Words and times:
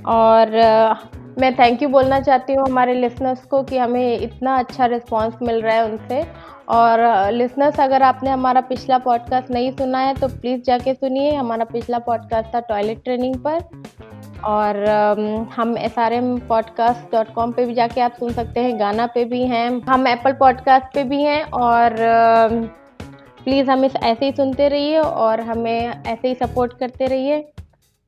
और 0.06 0.54
अ, 0.54 0.94
मैं 1.38 1.54
thank 1.54 1.82
you 1.82 1.88
बोलना 1.88 2.20
चाहती 2.20 2.54
हूँ 2.54 2.66
हमारे 2.66 2.94
लिसनर्स 2.94 3.44
को 3.44 3.62
कि 3.62 3.78
हमें 3.78 4.18
इतना 4.18 4.56
अच्छा 4.56 4.86
रिस्पांस 4.86 5.34
मिल 5.42 5.62
रहा 5.62 5.74
है 5.74 5.84
उनसे। 5.84 6.26
और 6.68 7.30
लिसनर्स 7.32 7.80
अगर 7.80 8.02
आपने 8.02 8.30
हमारा 8.30 8.60
पिछला 8.60 8.98
पॉडकास्ट 8.98 9.50
नहीं 9.50 9.72
सुना 9.72 9.98
है 9.98 10.14
तो 10.14 10.28
प्लीज़ 10.28 10.62
जाके 10.62 10.94
सुनिए। 10.94 11.34
हमारा 11.34 11.64
पिछला 11.64 11.98
पॉडकास्ट 11.98 12.54
था 12.54 12.60
टॉयलेट 12.60 13.04
ट्रेनिंग 13.04 13.34
पर। 13.34 13.58
और 14.46 14.84
हम 15.54 15.78
S 15.78 15.98
R 15.98 16.12
M 16.12 16.38
podcast 16.38 17.12
dot 17.12 17.32
com 17.34 17.52
पर 17.52 17.64
भी 17.64 17.74
जाके 17.74 18.00
आप 18.00 18.12
सुन 18.12 18.32
सकते 18.32 18.60
हैं, 18.60 18.80
गाना 18.80 19.06
पे 19.06 19.24
भी 19.24 19.42
हैं, 19.42 19.80
हम 19.82 20.06
एप्पल 20.06 20.32
पॉडकास्ट 20.32 20.94
पे 20.94 21.04
भी 21.04 21.22
हैं 21.22 21.42
और 21.42 21.96
प्लीज़ 23.44 23.70
हम 23.70 23.84
इस 23.84 23.96
ऐसे 23.96 24.26
ही 24.26 24.32
सुनते 24.32 24.68
रहिए 24.68 24.98
और 24.98 25.40
हमें 25.40 26.02
ऐसे 26.06 26.28
ही 26.28 26.34
सपोर्ट 26.34 26.78
करते 26.78 27.06
रहिए 27.06 27.52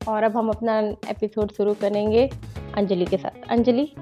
और 0.07 0.23
अब 0.23 0.37
हम 0.37 0.49
अपना 0.49 0.79
एपिसोड 1.09 1.51
शुरू 1.51 1.73
करेंगे 1.73 2.29
अंजलि 2.77 3.05
के 3.05 3.17
साथ। 3.17 3.49
अंजलि? 3.49 3.93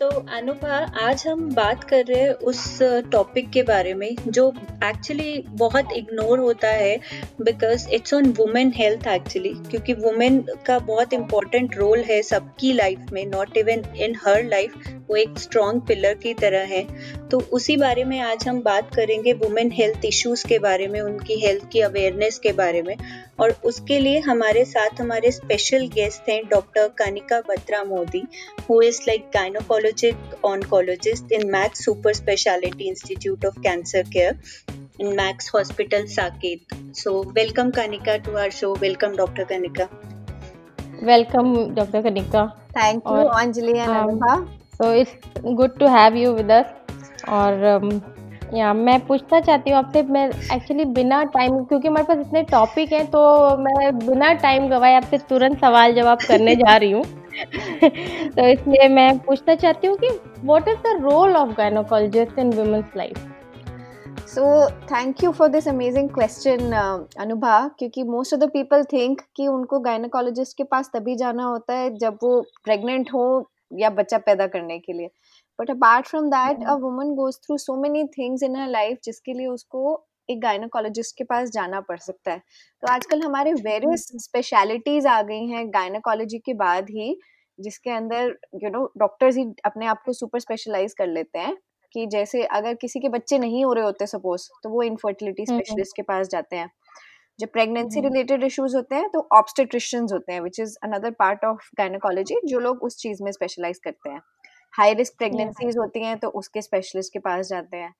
तो 0.00 0.08
अनुभा 0.08 0.76
आज 1.00 1.26
हम 1.26 1.40
बात 1.54 1.82
कर 1.84 2.04
रहे 2.04 2.20
हैं 2.20 2.32
उस 2.50 2.78
टॉपिक 3.12 3.50
के 3.50 3.62
बारे 3.62 3.92
में, 3.94 4.16
जो 4.26 4.52
एक्चुअली 4.84 5.44
बहुत 5.48 5.92
इग्नोर 5.92 6.38
होता 6.38 6.68
है 6.68 6.96
because 7.40 7.88
it's 7.90 8.14
on 8.14 8.30
women 8.38 8.72
health 8.76 9.06
actually 9.06 9.52
क्योंकि 9.70 9.94
वुमेन 9.94 10.40
का 10.66 10.78
बहुत 10.78 11.12
इम्पोर्टेंट 11.12 11.76
रोल 11.76 12.00
है 12.00 12.22
सबकी 12.22 12.72
लाइफ 12.72 13.12
में 13.12 13.24
not 13.26 13.56
even 13.56 13.84
in 13.96 14.16
her 14.24 14.44
life 14.44 14.88
वो 15.10 15.16
एक 15.16 15.38
स्ट्रॉन्ग 15.38 15.82
पिलर 15.82 16.14
की 16.14 16.34
तरह 16.34 16.66
है। 16.66 16.82
तो 17.28 17.40
उसी 17.52 17.76
बारे 17.76 18.04
में 18.04 18.20
आज 18.20 18.48
हम 18.48 18.60
बात 18.62 18.94
करेंगे 18.94 19.32
वुमेन 19.32 19.70
हेल्थ 19.72 20.04
इश्यूज़ 20.04 20.46
के 20.46 20.58
बारे 20.58 20.86
में, 20.88 21.00
उनकी 21.00 21.38
हेल्थ 21.40 21.68
की 21.72 21.80
अवेयरनेस 21.80 22.38
के 22.38 22.52
बारे 22.52 22.82
में, 22.82 22.94
और 23.40 23.50
उसके 23.64 23.98
लिए 23.98 24.18
हमारे 24.18 24.64
साथ 24.64 25.00
हमारे 25.00 25.30
स्पेशल 25.30 25.86
गेस्ट 25.86 26.28
हैं 26.28 26.42
doctor 26.48 26.88
Kanika 26.88 27.40
Batra 27.40 27.82
Modi 27.84 28.22
who 28.70 28.80
is 28.82 29.00
like 29.08 29.20
like 29.20 29.32
gynecologic 29.90 30.16
oncologist 30.42 31.30
in 31.30 31.50
Max 31.50 31.84
Super 31.84 32.14
Speciality 32.14 32.88
Institute 32.88 33.44
of 33.44 33.60
Cancer 33.62 34.02
Care 34.04 34.38
in 34.98 35.16
Max 35.16 35.48
Hospital 35.48 36.02
Saket. 36.02 36.62
So 36.92 37.22
welcome 37.34 37.72
Kanika 37.72 38.22
to 38.24 38.36
our 38.36 38.50
show. 38.50 38.74
Welcome 38.74 39.16
Dr. 39.16 39.44
Kanika. 39.44 39.88
Welcome 41.02 41.54
doctor 41.74 42.02
Kanika 42.02 42.44
thank 42.70 43.02
you 43.06 43.12
और, 43.12 43.26
Anjali 43.40 43.72
and 43.72 43.88
um, 43.88 43.96
Anubha 43.96 44.34
so 44.72 44.92
it's 44.94 45.44
good 45.54 45.78
to 45.78 45.86
have 45.88 46.16
you 46.16 46.32
with 46.32 46.50
us 46.52 47.28
और 47.28 47.64
um, 47.68 47.94
या 48.54 48.72
मैं 48.74 48.98
पूछना 49.06 49.40
चाहती 49.40 49.70
हूँ 49.70 49.78
आपसे 49.78 50.02
मैं 50.12 50.26
actually 50.28 50.84
बिना 50.98 51.22
टाइम 51.36 51.58
क्योंकि 51.64 51.88
हमारे 51.88 52.06
पास 52.06 52.26
इतने 52.26 52.42
टॉपिक 52.50 52.92
हैं 52.92 53.04
तो 53.10 53.22
मैं 53.58 53.96
बिना 53.98 54.32
टाइम 54.44 54.68
गवाए 54.70 54.94
आपसे 54.96 55.18
तुरंत 55.28 55.58
सवाल 55.60 55.94
जवाब 55.94 56.18
करने 56.28 56.56
जा 56.56 56.76
रही 56.76 56.90
हूँ 56.90 57.04
तो 58.36 58.46
इसलिए 58.46 58.88
मैं 58.88 59.18
पूछना 59.18 59.54
चाहती 59.54 59.86
हूँ 59.86 59.96
कि 59.96 60.08
what 60.44 60.68
is 60.68 60.78
the 60.78 60.98
role 61.02 61.36
of 61.36 61.50
gynaecologist 61.56 62.38
in 62.38 62.52
women's 62.52 62.96
life 62.96 63.28
so 64.28 64.68
thank 64.90 65.22
you 65.24 65.30
for 65.32 65.48
this 65.48 65.68
amazing 65.68 66.08
question 66.08 66.72
Anubha 67.20 67.56
क्योंकि 67.78 68.02
most 68.02 68.34
of 68.34 68.40
the 68.40 68.50
people 68.50 68.84
think 68.84 69.20
कि 69.36 69.46
उनको 69.46 69.78
गायनोकोलॉजिस्ट 69.80 70.56
के 70.56 70.64
पास 70.64 70.90
तभी 70.94 71.16
जाना 71.16 71.44
होता 71.44 71.74
है 71.74 71.94
जब 71.96 72.18
वो 72.22 72.40
प्रेग्नेंट 72.64 73.10
हो 73.14 73.24
या 73.78 73.90
बच्चा 73.90 74.18
पैदा 74.18 74.46
करने 74.46 74.78
के 74.78 74.92
लिए। 74.92 75.10
But 75.58 75.70
apart 75.70 76.06
from 76.06 76.26
that 76.30 76.64
a 76.64 76.74
woman 76.74 77.14
goes 77.14 77.36
through 77.36 77.56
so 77.58 77.80
many 77.82 78.04
things 78.18 78.42
in 78.42 78.56
her 78.56 78.68
life 78.68 78.98
जिसके 79.04 79.32
लिए 79.32 79.46
उसको 79.46 79.94
एक 80.30 80.40
गायनोकोलॉजिस्ट 80.40 81.16
के 81.18 81.24
पास 81.24 81.50
जाना 81.50 81.80
पड़ 81.80 81.98
सकता 81.98 82.32
है। 82.32 82.38
तो 82.38 82.92
आजकल 82.92 83.22
हमारे 83.22 83.52
वेरियस 83.54 84.06
स्पेशलिटीज 84.16 85.06
आ 85.06 85.20
गई 85.22 85.46
हैं 85.46 85.66
गायनोकोलॉजी 85.68 86.38
के 86.38 86.54
बाद 86.54 86.90
ही 86.90 87.16
जिसके 87.58 87.90
अंदर 87.90 88.36
यू 88.62 88.70
नो 88.70 88.84
डॉक्टर्स 88.98 89.36
ही 89.36 89.44
अपने 89.64 89.86
आप 89.86 90.02
को 90.06 90.12
सुपर 90.12 90.40
स्पेशलाइज 90.40 90.94
कर 90.94 91.06
लेते 91.06 91.38
हैं 91.38 91.56
कि 91.94 92.06
जैसे 92.06 92.44
अगर 92.56 92.74
किसी 92.74 93.00
के 93.00 93.08
बच्चे 93.08 93.38
नहीं 93.38 93.64
हो 93.64 93.72
रहे 93.72 93.84
होते 93.84 94.06
सपोज़ 94.06 94.48
तो 94.62 94.70
वो 94.70 94.82
इनफर्टिलिटी 94.82 95.44
हम्म। 95.48 95.60
स्पेशलिस्ट 95.60 95.96
के 95.96 96.02
पास 96.02 96.28
जाते 96.28 96.56
हैं। 96.56 96.70
जब 97.38 97.48
प्रेगनेंसी 97.48 97.98
हम्म। 97.98 98.08
रिलेटेड 98.08 98.42
इश्यूज़ 98.44 98.76
होते 98.76 98.94
हैं 98.94 99.08
तो 99.08 99.26
ऑब्स्टेट्रिशियंस 99.32 100.12
होते 100.12 100.32
हैं 100.32 100.40
which 100.40 100.60
is 100.60 100.76
another 100.84 101.10
part 101.18 101.44
of 101.44 101.68
gynaecology 101.78 102.40
जो 102.44 102.58
लोग 102.60 102.82
उस 102.82 102.96
चीज़ 102.96 103.22
में 103.24 103.30
स्पेशलाइज 103.32 103.78
करते 103.78 104.10
हैं। 104.10 104.20
हाई 104.74 104.94
रिस्क 104.94 105.14
प्रेगनेंसीज 105.18 105.78
होती 105.78 106.04
हैं 106.04 106.18
तो 106.18 106.28
उसके 106.40 106.62
स्पेशलिस्ट 106.62 107.12
के 107.12 107.18
पास 107.18 107.48
जाते 107.48 107.76
हैं। 107.76 107.92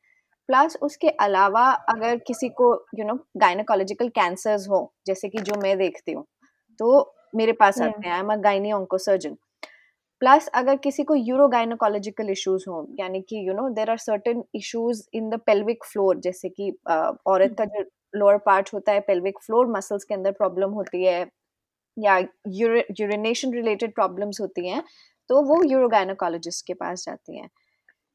प्लस 0.50 0.76
उसके 0.82 1.08
अलावा 1.22 1.64
अगर 1.90 2.16
किसी 2.26 2.48
को 2.60 2.72
यू 2.98 3.04
नो 3.06 3.14
गायनोकोलॉजिकल 3.38 4.08
कैंसर्स 4.14 4.68
हो 4.68 4.80
जैसे 5.06 5.28
कि 5.28 5.40
जो 5.42 5.56
मैं 5.58 5.76
देखती 5.78 6.12
हूँ 6.12 6.24
तो 6.80 6.88
मेरे 7.36 7.52
पास 7.54 7.82
आते 7.82 8.08
हैं। 8.08 8.14
I 8.14 8.20
am 8.20 8.32
a 8.32 8.36
gynae 8.42 8.72
oncosurgeon 8.72 9.36
plus 10.22 10.48
अगर 10.54 10.76
किसी 10.78 11.04
को 11.04 11.14
यूरोगाइनोकोलॉजिकल 11.16 12.30
इश्यूज़ 12.30 12.64
हो 12.68 12.86
यानी 13.00 13.20
कि 13.30 13.48
you 13.48 13.54
know 13.54 13.68
there 13.74 13.90
are 13.90 13.98
certain 14.00 14.42
issues 14.56 15.02
in 15.14 15.30
the 15.30 15.40
pelvic 15.46 15.84
floor 15.84 16.18
जैसे 16.20 16.48
कि 16.50 16.70
औरत 16.90 17.54
का 17.58 17.64
जो 17.66 17.84
लोअर 18.14 18.38
पार्ट 18.46 18.70
होता 18.74 18.92
है 18.92 19.00
पेल्विक 19.08 19.38
फ्लोर 19.46 19.66
मसल्स 19.76 20.04
के 20.04 20.14
अंदर 20.14 20.32
प्रॉब्लम 20.34 20.70
होती 20.72 21.04
है 21.04 21.26
या 21.96 22.18
यूरिनेशन 22.54 23.54
रिलेटेड 23.54 23.94
प्रॉब्लम्स 23.94 24.40
होती 24.40 24.68
हैं 24.68 24.82
तो 25.30 25.42
वो 25.44 25.62
यूरोगाइनोकोलॉजिस्ट 25.64 26.66
के 26.66 26.74
पास 26.74 27.04
जाती 27.06 27.38
हैं। 27.38 27.48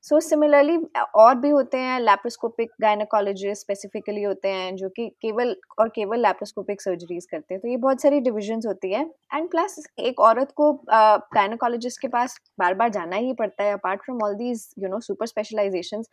सो 0.05 0.19
सिमिलरली 0.19 0.77
और 1.16 1.35
भी 1.35 1.49
होते 1.49 1.77
हैं 1.77 1.99
लैप्रोस्कोपिक 1.99 2.71
गायनोकोलॉजिस्ट 2.81 3.61
स्पेसिफिकली 3.61 4.23
होते 4.23 4.47
हैं, 4.47 4.75
जो 4.75 4.89
कि 4.89 5.07
केवल 5.21 5.55
और 5.79 5.89
केवल 5.89 6.19
लैप्रोस्कोपिक 6.21 6.81
सर्जरीज 6.81 7.25
करते 7.31 7.53
हैं। 7.53 7.61
तो 7.61 7.67
ये 7.67 7.77
बहुत 7.77 8.01
सारी 8.01 8.19
डिविजन्स 8.19 8.66
होती 8.66 8.91
है। 8.93 9.01
एंड 9.33 9.49
प्लस 9.51 9.75
एक 9.99 10.19
औरत 10.19 10.51
को 10.55 10.71
गायनोकोलॉजिस्ट 10.91 12.01
के 12.01 12.07
पास 12.07 12.39
बार 12.59 12.73
बार 12.73 12.89
जाना 12.89 13.16
ही 13.16 13.33
पड़ता 13.39 13.63
है। 13.63 13.73
Apart 13.73 14.01
from 14.05 14.21
all 14.23 14.33
these 14.35 14.67
you 14.79 14.89
know 14.89 14.99
super 14.99 15.27
specialisation 15.27 16.03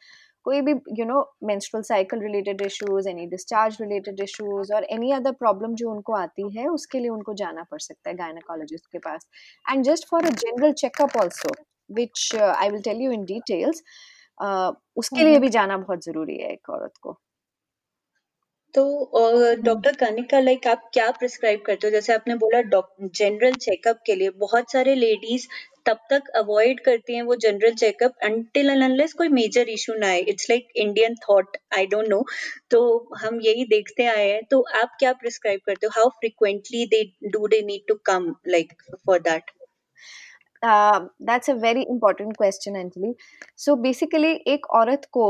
कोई 0.46 0.60
भी 0.60 0.72
you 0.98 1.04
know 1.06 1.20
menstrual 1.44 1.82
cycle 1.84 2.20
related 2.20 2.62
issues 2.62 3.08
any 3.08 3.26
discharge 3.26 3.76
related 3.80 4.20
issues 4.20 4.72
और 4.74 4.84
एनी 4.90 5.12
अदर 5.12 5.32
प्रॉब्लम 5.32 5.74
जो 5.74 5.90
उनको 5.90 6.12
आती 6.14 6.48
है, 6.56 6.66
उसके 6.68 6.98
लिए 6.98 7.08
उनको 7.10 7.34
जाना 7.34 7.62
पड़ 7.70 7.80
सकता 7.80 8.10
है 8.10 8.16
गायनोकोलॉजिस्ट 8.16 8.86
के 8.92 8.98
पास। 9.00 9.26
And 9.70 9.84
just 9.84 10.08
for 10.10 10.26
a 10.26 10.30
general 10.30 10.72
checkup 10.74 11.16
also 11.22 11.54
which 11.90 12.34
I 12.36 12.70
will 12.70 12.82
tell 12.82 13.00
you 13.02 13.12
in 13.12 13.24
details 13.24 13.82
उसके 14.96 15.24
लिए 15.24 15.38
भी 15.38 15.48
जाना 15.50 15.76
बहुत 15.78 16.04
ज़रूरी 16.04 16.38
है 16.38 16.52
एक 16.52 16.70
औरत 16.70 16.92
को 17.02 17.18
तो 18.74 18.82
डॉक्टर 19.62 19.96
कानिका 19.96 20.38
लाइक 20.40 20.66
आप 20.66 20.88
क्या 20.92 21.10
प्रिस्क्राइब 21.10 21.60
करते 21.66 21.86
हो? 21.86 21.90
जैसे 21.92 22.12
आपने 22.12 22.34
बोला 22.36 22.60
जनरल 23.16 23.54
चेकअप 23.54 23.98
के 24.06 24.14
लिए 24.14 24.30
बहुत 24.38 24.72
सारे 24.72 24.94
लेडीज़ 24.94 25.46
तब 25.86 25.98
तक 26.10 26.28
अवॉइड 26.36 26.80
करती 26.84 27.14
हैं 27.14 27.22
वो 27.22 27.34
जनरल 27.42 27.74
चेकअप 27.74 28.14
अनटिल 28.24 28.70
अनलेस 28.72 29.12
कोई 29.12 29.28
मेजर 29.30 29.68
इशू 29.68 29.94
ना 29.94 30.06
आए। 30.08 30.20
It's 30.20 30.50
like 30.50 30.68
Indian 30.76 31.14
thought 31.28 31.56
I 31.78 31.86
don't 31.86 32.08
know 32.08 32.24
तो 32.70 32.80
हम 33.22 33.40
यही 33.40 33.64
देखते 33.66 34.06
आए 34.08 34.28
हैं। 34.30 34.42
तो 34.50 34.60
आप 34.82 34.96
क्या 34.98 35.12
प्रिस्क्राइब 35.14 35.60
करते 35.66 35.86
हो? 35.86 35.90
How 35.96 36.08
frequently 36.20 36.86
they 36.86 37.02
do 37.28 37.46
they 37.48 37.60
need 37.66 37.86
to 37.88 37.94
come 38.06 38.34
like 38.48 38.72
for 39.06 39.18
that 39.20 39.50
uh, 40.62 41.00
that's 41.20 41.48
a 41.48 41.54
very 41.56 41.86
important 41.88 42.36
question 42.36 42.76
Anjali 42.76 43.14
so 43.56 43.76
basically 43.86 44.34
एक 44.48 44.66
औरत 44.74 45.08
को 45.12 45.28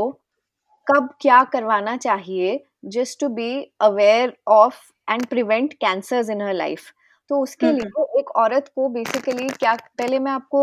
कब 0.87 1.09
क्या 1.21 1.43
करवाना 1.53 1.97
चाहिए 1.97 2.59
just 2.95 3.19
to 3.19 3.27
be 3.35 3.51
aware 3.81 4.33
of 4.51 4.81
and 5.07 5.29
prevent 5.29 5.79
cancers 5.79 6.29
in 6.29 6.39
her 6.39 6.53
life. 6.53 6.91
तो 7.29 7.39
उसके 7.41 7.71
लिए 7.71 8.19
एक 8.19 8.29
औरत 8.37 8.67
को 8.75 8.87
बेसिकली 8.89 9.47
क्या 9.49 9.73
पहले 9.97 10.19
मैं 10.19 10.31
आपको 10.31 10.61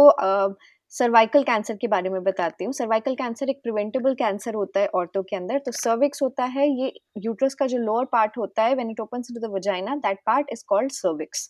सर्वाइकल 0.93 1.43
कैंसर 1.43 1.77
के 1.77 1.87
बारे 1.89 2.11
में 2.11 2.23
बताती 2.25 2.65
हूँ। 2.65 2.73
सर्वाइकल 2.73 3.15
कैंसर 3.15 3.51
एक 3.51 3.61
प्रिवेंटेबल 3.63 4.15
कैंसर 4.15 4.55
होता 4.55 4.81
है 4.81 4.87
औरतों 4.95 5.23
के 5.23 5.37
अंदर। 5.37 5.59
तो 5.59 5.73
सर्विक्स 5.73 6.23
होता 6.23 6.45
है 6.57 6.69
ये 6.69 6.93
यूट्रस 7.25 7.55
का 7.55 7.67
जो 7.67 7.79
लोअर 7.79 8.05
पार्ट 8.13 8.39
होता 8.39 8.63
है 8.63 8.75
when 8.75 8.91
it 8.91 9.01
opens 9.01 9.31
into 9.31 9.47
the 9.47 9.53
vagina 9.55 9.97
that 9.97 10.19
part 10.27 10.51
is 10.53 10.65
called 10.69 10.93
cervix 10.93 11.49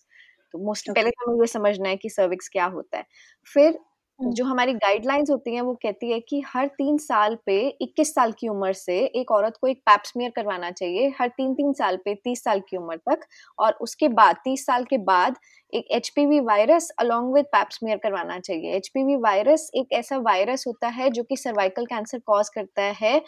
तो 0.55 0.59
मोस्ट 0.61 0.81
Okay. 0.83 0.95
पहले 0.95 1.11
तो 1.11 1.27
हमें 1.27 1.41
ये 1.41 1.47
समझना 1.49 1.89
है 1.89 1.97
कि 1.97 2.09
सर्विक्स 2.11 2.49
क्या 2.49 2.65
होता 2.69 2.99
है 2.99 3.07
फिर 3.47 3.79
हम्म। 4.21 4.33
जो 4.33 4.45
हमारी 4.45 4.73
गाइडलाइंस 4.75 5.31
होती 5.31 5.55
हैं 5.55 5.61
वो 5.63 5.73
कहती 5.83 6.11
है 6.11 6.19
कि 6.21 6.41
हर 6.47 6.67
तीन 6.69 6.97
साल 6.99 7.37
पे 7.47 7.55
21 7.83 8.13
साल 8.15 8.33
की 8.33 8.49
उम्र 8.49 8.73
से 8.73 8.99
एक 9.17 9.31
औरत 9.31 9.57
को 9.61 9.67
एक 9.67 9.79
पैप्समियर 9.87 10.31
करवाना 10.31 10.71
चाहिए 10.73 11.09
हर 11.21 11.29
तीन 11.29 11.55
तीन 11.55 11.73
साल 11.73 11.97
पे 12.05 12.15
30 12.19 12.43
साल 12.43 12.61
की 12.61 12.77
उम्र 12.77 12.97
तक 13.09 13.25
और 13.59 13.73
उसके 13.81 14.09
बाद 14.11 14.43
30 14.47 14.65
साल 14.65 14.85
के 14.85 14.99
बाद 15.05 15.37
एक 15.73 15.87
HPV 15.93 16.41
virus 16.43 16.91
along 16.99 17.33
with 17.35 17.47
pap smear 17.53 17.99
करवाना 17.99 18.39
चाहिए 18.41 18.75
एचपीवी 18.77 19.17
वायरस 19.19 19.71
एक 19.77 19.93
ऐसा 19.93 20.19
वायरस 20.21 20.65
होता 20.67 20.89
है 20.91 21.11
जो 21.11 21.23
कि 21.23 21.37
सर्वाइकल 21.39 21.87
कैंसर 21.87 22.19
कॉज 22.27 22.49
करता 22.49 22.93
है 22.97 23.21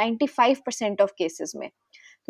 95 0.00 0.60
परसेंट 0.60 1.00
ऑफ़ 1.00 1.12
केसेस 1.18 1.52
में 1.56 1.68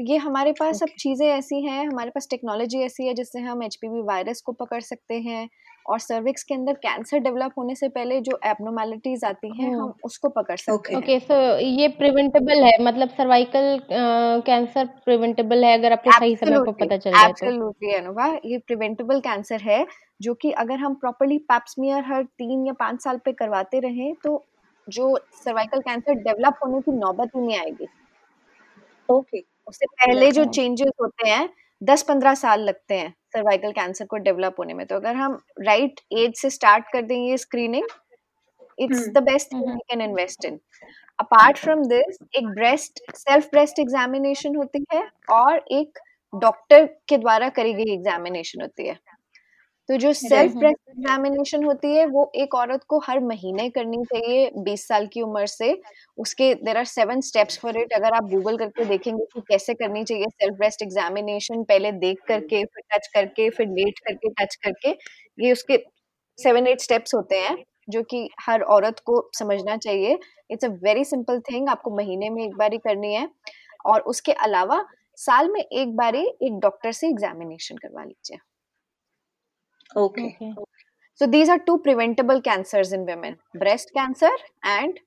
ये 0.01 0.17
हमारे 0.17 0.53
पास 0.53 0.77
okay. 0.77 0.91
अब 0.91 0.97
चीज़ें 0.99 1.27
ऐसी 1.29 1.61
हैं 1.63 1.87
हमारे 1.87 2.11
पास 2.11 2.27
टेक्नोलॉजी 2.31 2.79
ऐसी 2.83 3.07
है 3.07 3.15
जिससे 3.15 3.41
हम 3.41 3.63
एचपीबी 3.63 4.03
वायरस 4.03 4.41
को 4.41 4.53
पकड़ 4.53 4.81
सकते 4.81 5.15
हैं 5.21 5.49
और 5.87 5.99
सर्विक्स 5.99 6.43
के 6.43 6.55
अंदर 6.55 6.73
कैंसर 6.73 7.19
डेवलप 7.19 7.53
होने 7.59 7.75
से 7.75 7.89
पहले 7.89 8.21
जो 8.21 8.39
एबनॉर्मेलिटीज 8.47 9.25
आती 9.25 9.49
हैं। 9.57 9.73
हम 9.75 9.93
उसको 10.05 10.29
पकड़ 10.29 10.57
सकते 10.57 10.73
Okay. 10.73 10.91
हैं 10.91 10.99
ओके 10.99 11.19
सो 11.21 11.59
ये 11.59 11.89
प्रिवेंटेबल 11.89 12.63
है 12.65 12.73
मतलब 12.83 13.09
सर्वाइकल 13.09 13.79
कैंसर 14.47 14.87
प्रिवेंटेबल 15.05 15.65
है 15.65 15.77
अगर 15.79 15.93
आपको 15.93 16.11
सही 16.11 16.37
समय 16.37 16.59
पर 16.59 16.73
पता 16.73 16.97
चल 16.97 17.11
जाए 17.11 17.23
तो 17.23 17.29
एब्सोल्युटली 17.29 17.95
अनुभा 17.95 18.27
ये 18.45 18.59
प्रिवेंटेबल 18.67 19.21
कैंसर 19.21 19.61
है 19.63 19.85
जो 20.23 20.35
कि 20.35 20.51
अगर 20.65 20.79
हम 20.79 20.95
प्रॉपरली 20.95 21.39
पैप्समियर 21.49 22.05
हर 22.05 22.25
तीन 22.39 22.67
या 22.67 22.73
पाँच 22.81 23.03
साल 23.03 23.19
पे 23.25 23.33
करवाते 23.33 23.81
रहें 23.81 24.15
तो 24.25 24.45
जो 24.89 25.17
सर्वाइकल 25.45 25.81
कैंसर 25.81 26.15
डेवलप 26.23 26.59
होने 26.65 26.81
की 26.81 26.93
नौबत 26.93 27.37
ही 27.37 27.41
नहीं 27.41 27.59
आएगी 27.59 27.89
ओके 29.09 29.39
Okay. 29.39 29.60
उससे 29.67 29.87
पहले 29.87 30.31
जो। 30.33 30.45
चेंजेस 30.47 30.93
होते 31.03 31.29
हैं 31.29 31.49
दस 31.83 32.03
पंद्रह 32.03 32.35
साल 32.35 32.61
लगते 32.65 32.95
हैं 32.95 33.11
सर्वाइकल 33.35 33.73
कैंसर 33.73 34.05
को 34.05 34.17
डेवलप 34.19 34.55
होने 34.59 34.75
में 34.75 34.87
तो 34.87 34.97
अगर 34.97 35.17
हम 35.17 35.39
राइट 35.61 36.01
एज 36.13 36.35
से 36.37 36.51
स्टार्ट 36.51 36.85
कर 36.93 37.03
देंगे 37.03 37.37
screening 37.39 37.85
it's. 38.79 39.09
The 39.09 39.23
best 39.23 39.53
thing 39.53 39.63
you 39.63 39.73
we 39.73 39.81
can 39.91 40.01
invest 40.01 40.45
in 40.45 40.59
apart 41.19 41.59
from 41.59 41.85
this 41.89 42.19
एक 42.37 42.47
ब्रेस्ट 42.49 43.01
सेल्फ 43.17 43.49
ब्रेस्ट 43.51 43.79
एग्जामिनेशन 43.79 44.57
होती 44.57 44.85
है 44.93 45.03
और 45.33 45.65
एक 45.73 45.99
डॉक्टर 46.33 46.85
के 47.09 47.17
द्वारा 47.19 47.49
करी 47.51 47.73
गई 47.75 47.93
एग्जामिनेशन 47.93 48.61
होती 48.63 48.87
है 48.87 48.99
तो 49.91 49.97
जो 49.97 50.13
सेल्फ. 50.13 50.53
ब्रेस्ट 50.55 50.79
एग्जामिनेशन 50.91 51.65
होती 51.65 51.89
है 51.97 52.05
वो 52.07 52.31
एक 52.37 52.55
औरत 52.55 52.85
को 52.89 52.99
हर 53.07 53.21
महीने 53.21 53.69
करनी 53.71 54.05
चाहिए 54.05 54.51
20 54.59 54.87
साल 54.89 55.07
की 55.07 55.23
उम्र 55.23 55.47
से। 55.47 55.73
उसके 56.19 56.53
there 56.57 56.77
are 56.77 56.85
seven 56.87 57.21
steps 57.21 57.59
for 57.59 57.77
it 57.79 57.93
अगर 57.93 58.15
आप 58.15 58.29
गूगल 58.31 58.57
करके 58.57 58.85
देखेंगे 58.85 59.25
कि 59.25 59.41
कैसे 59.41 59.75
करनी 59.75 60.05
चाहिए 60.05 60.27
सेल्फ 60.31 60.55
ब्रेस्ट 60.59 60.83
एग्जामिनेशन 60.83 61.63
पहले 61.65 61.93
देख 61.95 62.19
करके 62.29 62.65
फिर 62.65 62.83
टच 62.93 63.07
करके 63.15 63.49
फिर 63.51 63.69
लेट 63.69 63.99
करके 63.99 64.31
टच 64.41 64.55
करके 64.57 64.91
ये 65.39 65.53
उसके 65.53 65.79
सेवन 66.39 66.67
एट 66.67 66.81
स्टेप्स 66.81 67.15
होते 67.15 67.37
हैं 67.37 67.57
जो 67.91 68.03
कि 68.03 68.29
हर 68.41 68.63
औरत 68.75 68.99
को 69.01 69.31
समझना 69.39 69.77
चाहिए। 69.77 70.19
It's 70.51 70.65
a 70.65 70.69
very 70.85 71.05
simple 71.05 71.41
thing 71.41 71.69
आपको 71.69 71.97
महीने 71.97 72.31
में 72.31 72.45
एक 72.45 72.57
बार 72.57 72.73
ही 72.73 72.79
करनी 72.79 73.15
है। 73.15 73.29
और 73.87 74.01
उसके 74.09 74.33
अलावा 74.45 74.85
साल 75.19 75.49
में 75.49 75.61
एक 75.61 75.97
बार 75.97 76.15
ही 76.15 76.27
एक 76.43 76.59
डॉक्टर 76.61 76.93
से 76.93 77.09
एग्जामिनेशन 77.09 77.77
करवा 77.77 78.05
लीजिए। 78.05 78.39
Okay. 79.97 80.37
So 81.15 81.27
these 81.27 81.49
are 81.49 81.59
two 81.59 81.79
preventable 81.79 82.41
cancers 82.41 82.93
in 82.93 83.05
women: 83.05 83.37
breast 83.55 83.91
cancer 83.95 84.31
and 84.65 84.99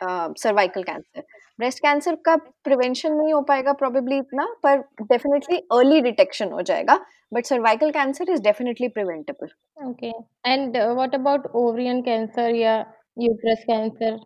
uh, 0.00 0.28
cervical 0.36 0.84
cancer. 0.84 1.24
Breast 1.58 1.78
cancer 1.82 2.14
का 2.26 2.34
प्रिवेंशन 2.64 3.12
नहीं 3.14 3.32
हो 3.32 3.40
पाएगा 3.48 3.72
प्रोबेबली 3.80 4.16
इतना 4.18 4.46
पर 4.62 4.78
डेफिनेटली 5.02 5.56
अर्ली 5.72 6.00
डिटेक्शन 6.02 6.52
हो 6.52 6.62
जाएगा 6.70 6.96
but 7.34 7.46
cervical 7.46 7.90
cancer 7.90 8.30
is 8.32 8.42
definitely 8.42 8.88
preventable 8.96 9.48
okay 9.88 10.10
and 10.46 10.76
what 10.76 11.14
about 11.14 11.46
ovarian 11.62 12.00
cancer 12.02 12.54
या 12.54 12.74
uterus 13.18 13.64
cancer 13.68 14.18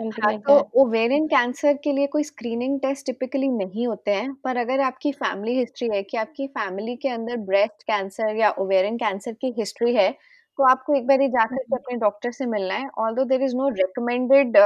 हाँ 0.00 0.36
तो 0.38 0.58
ओवेरियन 0.76 1.26
कैंसर 1.26 1.76
के 1.84 1.92
लिए 1.92 2.06
कोई 2.06 2.22
स्क्रीनिंग 2.24 2.78
टेस्ट 2.80 3.06
टिपिकली 3.06 3.48
नहीं 3.48 3.86
होते 3.86 4.10
हैं 4.10 4.32
पर 4.44 4.56
अगर 4.56 4.80
आपकी 4.80 5.12
फैमिली 5.12 5.58
हिस्ट्री 5.58 5.88
है 5.88 6.02
कि 6.02 6.16
आपकी 6.16 6.46
फैमिली 6.48 6.94
के 6.96 7.08
अंदर 7.08 7.36
ब्रेस्ट 7.46 7.82
कैंसर 7.82 8.36
या 8.36 8.50
ओवेरियन 8.58 8.96
कैंसर 8.96 9.32
की 9.32 9.54
हिस्ट्री 9.58 9.94
है 9.94 10.10
तो 10.58 10.64
आपको 10.64 10.94
एक 10.94 11.06
बार 11.06 11.20
ही 11.20 11.28
जाकर 11.28 11.56
के 11.56 11.76
अपने 11.76 11.96
डॉक्टर 11.96 12.30
से 12.32 12.46
मिलना 12.46 12.74
है 12.74 12.88
although 13.14 13.24
there 13.24 13.42
is 13.42 13.54
no 13.56 13.68
recommended 13.70 14.56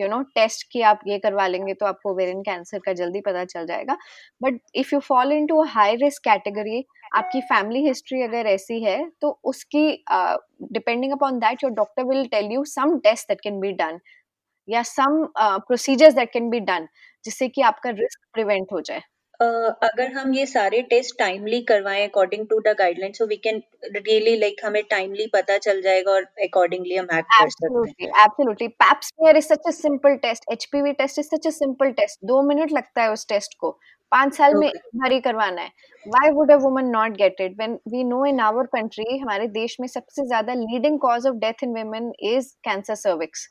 you 0.00 0.08
know 0.08 0.20
test 0.34 0.66
कि 0.72 0.80
आप 0.82 1.00
ये 1.06 1.18
करवा 1.18 1.46
लेंगे 1.46 1.74
तो 1.74 1.86
आपको 1.86 2.10
ओवेरियन 2.10 2.42
कैंसर 2.42 2.78
का 2.86 2.92
जल्दी 2.92 3.20
पता 3.20 3.44
चल 3.44 3.66
जाएगा। 3.66 3.96
But 4.40 4.58
if 4.74 4.94
you 4.94 5.00
fall 5.00 5.32
in 5.32 5.46
to 5.46 5.62
high 5.68 5.96
risk 5.96 6.24
category 6.24 6.84
आपकी 7.16 7.40
फैमिली 7.42 7.86
हिस्ट्री 7.86 8.22
अगर 8.22 8.46
ऐसी 8.46 8.82
है 8.82 8.98
तो 9.20 9.38
उसकी 9.44 9.86
depending 10.72 11.12
upon 11.12 11.38
that 11.38 11.64
your 11.64 11.72
doctor 11.72 12.04
will 12.04 12.26
tell 12.30 12.52
you 12.52 12.64
some 12.66 12.98
test 12.98 13.28
that 13.28 13.40
can 13.40 13.60
be 13.60 13.72
done 13.74 13.98
या 14.68 14.82
some 14.82 15.24
procedures 15.38 16.14
that 16.14 16.32
can 16.32 16.50
be 16.50 16.60
done 16.60 16.88
जिससे 17.24 17.48
कि 17.48 17.62
आपका 17.62 17.90
रिस्क 17.90 18.20
प्रिवेंट 18.34 18.66
हो 18.72 18.80
जाए? 18.80 19.00
Uh, 19.40 19.70
अगर 19.82 20.12
हम 20.12 20.32
ये 20.34 20.44
सारे 20.46 20.80
टेस्ट 20.82 21.18
टाइमली 21.18 21.60
करवाएँ 21.62 22.06
according 22.06 22.46
to 22.46 22.58
the 22.60 22.74
guideline 22.78 23.12
so 23.12 23.26
we 23.26 23.36
can 23.36 23.62
really 23.96 24.34
like 24.36 24.56
हमें 24.64 24.82
टाइमली 24.90 25.26
पता 25.26 25.58
चल 25.58 25.82
जाएगा 25.82 26.12
और 26.12 26.22
अकॉर्डिंगली 26.22 26.96
हम 26.96 27.04
एक्ट 27.18 27.28
कर 27.34 27.48
सकते 27.48 28.04
हैं। 28.04 28.10
दो 32.24 32.40
मिनट 32.42 32.72
लगता 32.72 33.02
है 33.02 33.12
उस 33.12 33.26
टेस्ट 33.28 33.54
को। 33.60 33.70
पाँच 34.12 34.34
साल 34.34 34.52
okay. 34.52 34.60
में 34.60 34.72
बार 34.96 35.12
ही 35.12 35.20
करवाना 35.20 35.62
है। 35.62 35.68
Why 36.06 36.30
would 36.30 36.52
a 36.52 36.56
woman 36.56 36.86
not 36.86 37.16
get 37.16 37.40
it 37.40 37.54
when 37.60 37.78
we 37.88 38.02
know 38.04 38.24
in 38.26 38.40
our 38.40 38.66
country 38.66 39.18
हमारे 39.18 39.46
देश 39.52 39.76
में 39.80 39.86
सबसे 39.88 40.26
ज़्यादा 40.26 40.54
leading 40.54 40.98
cause 40.98 41.26
of 41.26 41.36
death 41.36 41.64
in 41.64 41.76
women 41.76 42.12
is 42.32 42.52
cancer 42.64 42.94
cervix 42.94 43.48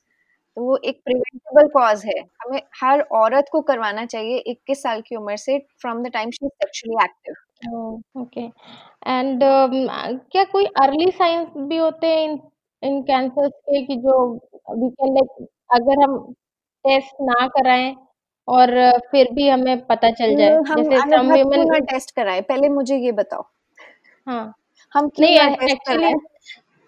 तो 0.58 0.64
वो 0.64 0.78
एक 0.86 1.02
प्रिवेंटेबल 1.06 1.68
कॉज 1.68 2.04
है। 2.06 2.20
हमें 2.42 2.62
हर 2.82 3.02
औरत 3.16 3.50
को 3.52 3.62
करवाना 3.62 4.06
चाहिए 4.06 4.38
21 4.48 4.82
साल 4.84 5.02
की 5.02 5.16
उम्र 5.16 5.36
से 5.38 5.58
from 5.82 6.04
the 6.04 6.12
time 6.14 6.32
she 6.32 6.48
sexually 6.48 7.04
active 7.04 8.22
okay 8.22 8.42
and 9.08 9.44
क्या 10.32 10.44
कोई 10.44 10.66
अर्ली 10.82 11.12
साइंस 11.12 11.48
भी 11.58 11.78
होते 11.78 12.08
हैं 12.08 12.24
इन 12.24 12.40
इन 12.84 13.02
कैंसर्स 13.02 13.52
के 13.70 13.86
कि 13.86 13.96
जो 13.98 14.18
वी 14.72 14.90
कैन 14.90 15.14
लाइक 15.14 15.48
अगर 15.74 16.04
हम 16.04 16.18
टेस्ट 16.86 17.16
ना 17.22 17.48
कराएँ 17.48 17.96
और 18.48 18.70
फिर 19.12 19.32
भी 19.34 19.48
हमें 19.50 19.86
पता 19.86 20.10
चल 20.12 20.36
जाए? 20.36 20.50
हम 20.50 20.84
जैसे 20.84 21.00
सम 21.00 21.86
टेस्ट 21.86 22.16
कराए। 22.16 22.42
पहले 22.42 22.70
मुझे 22.70 22.98
ये 22.98 23.12
बताओ। 23.12 23.46
हाँ। 24.28 24.54
हम 24.96 25.08
क्यों 25.10 25.28
नहीं 25.28 25.70
एक्चुअली 25.70 26.14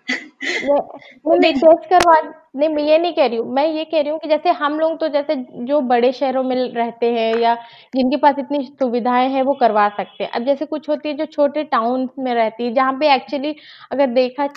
नहीं 0.10 1.40
नहीं। 1.40 1.54
टेस्ट 1.54 1.90
करवा 1.90 2.20
नहीं 2.56 2.70
मैं 2.70 2.84
ये 2.84 2.98
नहीं 2.98 3.14
कह 3.14 3.26
रही 3.26 3.38
हूँ। 3.38 3.54
मैं 3.54 3.66
ये 3.68 3.84
कह 3.86 4.02
रही 4.02 4.10
हूँ 4.10 4.20
कि 4.20 4.30
जैसे 4.30 4.50
हम 4.60 4.80
लोग 4.80 5.00
तो 5.00 5.08
जैसे 5.10 5.36
जो 5.66 5.82
बड़े 5.90 6.12
शहरों 6.12 6.44
में 6.44 6.56
रहते 6.56 7.12
हैं 7.14 7.36
या 7.40 7.56
जिनके 7.96 8.18
पास 8.18 8.40
इतनी 8.40 8.64
सुविधाएँ 8.70 9.30
हैं 9.30 9.44
वो 9.44 9.54
करवा 9.60 9.88
सकते 9.90 10.24
हैं। 10.24 10.32
अब 10.32 10.46
जैसे 10.46 10.66
कुछ 10.66 10.90
होती 10.90 11.10
है 11.10 11.16
जो 11.16 11.26
छोटे 11.28 11.64
टाउन 11.66 12.10
में 12.20 12.34
रहती 12.34 12.64
है 12.64 12.74
जहाँ 12.74 12.94
पे 13.00 13.14
एक्चुअली 13.16 13.56
अगर 13.92 14.08
देखा 14.14 14.48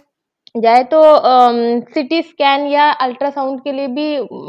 जाए 0.54 0.82
तो 0.84 0.98
सिटी 1.90 2.20
स्कैन 2.22 2.66
या 2.66 2.90
अल्ट्रासाउंड 3.02 3.60
के 3.60 3.72
लिए 3.72 3.86
भी 3.88 4.04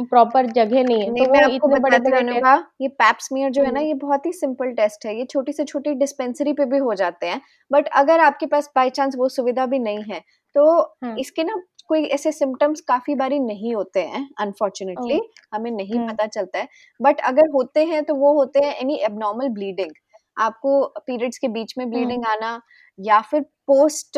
प्रॉपर 0.09 0.45
जगह 0.47 0.83
नहीं 0.83 1.01
है। 1.01 1.09
नहीं 1.11 1.25
तो 1.25 1.31
मैं 1.31 1.39
वो 1.39 1.45
आपको 1.45 1.67
इतने 1.67 1.79
बड़े 1.79 1.97
बताती 1.97 2.09
हूँ 2.09 2.11
बड़े 2.11 2.23
टेस्ट 2.23 2.33
अनुभा 2.33 2.55
ये 2.81 2.87
पैप 2.89 3.17
स्मीयर 3.19 3.51
जो 3.51 3.63
है 3.63 3.71
ना 3.71 3.79
हम्म। 3.79 3.87
ये 3.87 3.93
बहुत 3.95 4.25
ही 4.25 4.31
सिंपल 4.33 4.71
टेस्ट 4.73 5.05
है। 5.05 5.17
ये 5.17 5.25
छोटी 5.25 5.51
से 5.51 5.63
छोटी 5.63 5.93
डिस्पेंसरी 5.95 6.53
पे 6.53 6.65
भी 6.65 6.77
हो 6.77 6.93
जाते 6.93 7.27
हैं 7.27 7.41
बट 7.71 7.87
अगर 7.95 8.19
आपके 8.19 8.45
पास 8.45 8.69
बाई 8.75 8.89
चांस 8.89 9.15
वो 9.17 9.29
सुविधा 9.29 9.65
भी 9.65 9.79
नहीं 9.79 10.03
है 10.03 10.21
तो 10.55 10.65
हाँ। 11.03 11.15
इसके 11.17 11.43
ना 11.43 11.61
कोई 11.87 12.03
ऐसे 12.07 12.31
सिम्टम्स 12.31 12.81
काफ़ी 12.81 13.15
बारी 13.15 13.39
नहीं 13.39 13.73
होते 13.75 14.01
हैं 14.03 14.27
अनफॉर्चुनेटली 14.39 15.19
हमें 15.53 15.71
नहीं 15.71 15.97
हम्म 15.97 16.07
पता 16.09 16.25
चलता 16.27 16.59
है। 16.59 16.67
बट 16.99 17.19
अगर 17.21 17.49
होते 17.49 17.83
हैं 17.85 18.03
तो 18.03 18.15
वो 18.15 18.33
होते 18.33 18.59
हैं 18.59 18.75
एनी 18.75 18.97
एबनॉर्मल 19.05 19.49
ब्लीडिंग 19.49 19.91
आपको 20.37 20.83
पीरियड्स 21.07 21.37
के 21.37 21.47
बीच 21.47 21.73
में 21.77 21.89
ब्लीडिंग 21.89 22.25
आना 22.25 22.59
या 22.99 23.19
फिर 23.21 23.41
post 23.67 24.17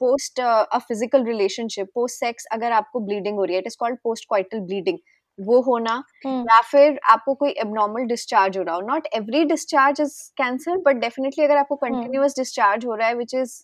post 0.00 0.40
a 0.40 0.78
physical 0.78 1.24
relationship 1.24 1.88
post 1.94 2.20
sex 2.20 2.46
अगर 2.52 2.72
आपको 2.72 3.00
ब्लीडिंग 3.00 3.36
हो 3.36 3.44
रही 3.44 3.54
है 3.54 3.60
it 3.60 3.66
is 3.66 3.76
called 3.80 3.98
post 4.04 4.24
coital 4.28 4.60
bleeding 4.62 4.98
वो 5.38 5.60
होना 5.62 6.02
hmm. 6.26 6.40
या 6.40 6.60
फिर 6.62 6.98
आपको 7.10 7.34
कोई 7.34 7.50
एबनॉर्मल 7.58 8.04
डिस्चार्ज 8.06 8.58
हो 8.58 8.62
रहा 8.62 8.74
हो 8.74 8.80
not 8.82 9.06
every 9.14 9.44
discharge 9.44 10.00
is 10.00 10.18
cancer 10.36 10.76
but 10.78 10.96
definitely 10.96 11.44
अगर 11.44 11.56
आपको 11.56 11.76
कंटिन्यूस 11.76 12.36
डिस्चार्ज 12.36 12.38
डिस्चार्ज 12.38 12.86
हो 12.86 12.94
रहा 12.94 13.08
है 13.08 13.14
which 13.14 13.34
is 13.34 13.62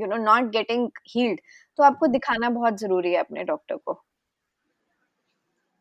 you 0.00 0.06
know 0.06 0.16
not 0.16 0.50
getting 0.52 0.88
healed 1.08 1.40
तो 1.78 1.82
आपको 1.82 2.06
दिखाना 2.08 2.50
बहुत 2.50 2.78
ज़रूरी 2.78 3.12
है 3.12 3.18
अपने 3.20 3.44
डॉक्टर 3.44 3.76
को 3.76 4.02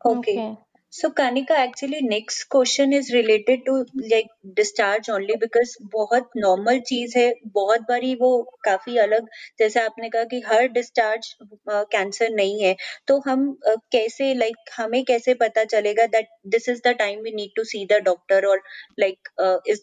okay 0.02 0.32
Okay. 0.32 0.40
Okay 0.42 0.69
so 0.94 1.10
Kanika 1.18 1.56
actually 1.64 2.00
next 2.02 2.46
question 2.52 2.94
is 2.94 3.12
related 3.14 3.66
to 3.66 3.76
like 4.04 4.28
discharge 4.56 5.10
only 5.12 5.34
because 5.42 5.76
बहुत 5.94 6.30
नॉर्मल 6.38 6.80
चीज़ 6.88 7.18
है 7.18 7.26
बहुत 7.54 7.82
बारी 7.90 8.14
वो 8.22 8.30
काफ़ी 8.66 8.98
अलग 9.00 9.28
जैसे 9.60 9.80
आपने 9.80 10.10
कहा 10.10 10.24
कि 10.32 10.40
हर 10.48 10.68
डिस्चार्ज 10.78 11.34
कैंसर 11.70 12.30
नहीं 12.36 12.60
है। 12.64 12.76
तो 13.08 13.20
हम 13.28 13.46
कैसे 13.92 14.34
लाइक 14.36 14.56
हमें 14.78 15.04
कैसे 15.06 15.34
पता 15.44 15.64
चलेगा 15.66 16.06
that 16.18 16.30
this 16.56 16.70
is 16.70 16.82
the 16.88 16.96
time 17.00 17.22
we 17.24 17.32
need 17.36 17.52
to 17.56 17.64
see 17.74 17.86
the 17.92 18.02
doctor 18.06 18.46
और 18.48 18.62
like 19.00 19.30
is 19.70 19.82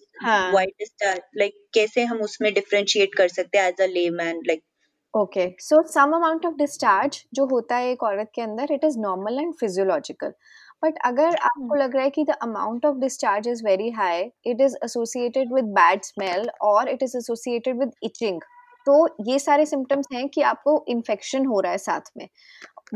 white 0.55 0.75
discharge 0.79 1.21
like 1.39 1.67
कैसे 1.75 2.05
हम 2.05 2.21
उसमें 2.23 2.53
डिफ्रेंशिएट 2.55 3.15
कर 3.17 3.29
सकते 3.31 3.59
हैं 3.59 3.69
as 3.69 3.81
a 3.81 3.87
layman 4.13 4.43
like 4.47 4.63
okay 5.17 5.45
so 5.61 5.81
some 5.89 6.13
amount 6.15 6.47
of 6.47 6.55
discharge 6.55 7.23
जो 7.35 7.45
होता 7.47 7.77
है 7.77 7.91
एक 7.91 8.03
औरत 8.03 8.31
के 8.35 8.43
अंदर 8.43 8.73
it 8.73 8.85
is 8.85 8.99
normal 8.99 9.39
and 9.41 9.55
physiological 9.61 10.33
but 10.85 10.99
अगर 11.05 11.37
आपको 11.37 11.63
हम्म 11.63 11.83
लग 11.83 11.95
रहा 11.95 12.05
है 12.05 12.11
कि 12.11 12.25
the 12.25 12.37
amount 12.43 12.87
of 12.87 12.97
discharge 12.97 13.49
is 13.49 13.63
very 13.67 13.91
high 13.91 14.21
it 14.23 14.61
is 14.61 14.77
associated 14.85 15.55
with 15.55 15.65
bad 15.79 16.03
smell 16.05 16.51
और 16.63 16.89
it 16.89 17.03
is 17.03 17.17
associated 17.17 17.79
with 17.79 17.93
itching 18.05 18.41
तो 18.87 18.97
ये 19.29 19.39
सारे 19.39 19.67
सिम्टम्स 19.67 20.07
हैं 20.13 20.29
कि 20.29 20.43
आपको 20.51 20.85
इन्फेक्शन 20.89 21.47
हो 21.47 21.61
रहा 21.61 21.73
है 21.73 21.79
साथ 21.79 22.11
में। 22.17 22.29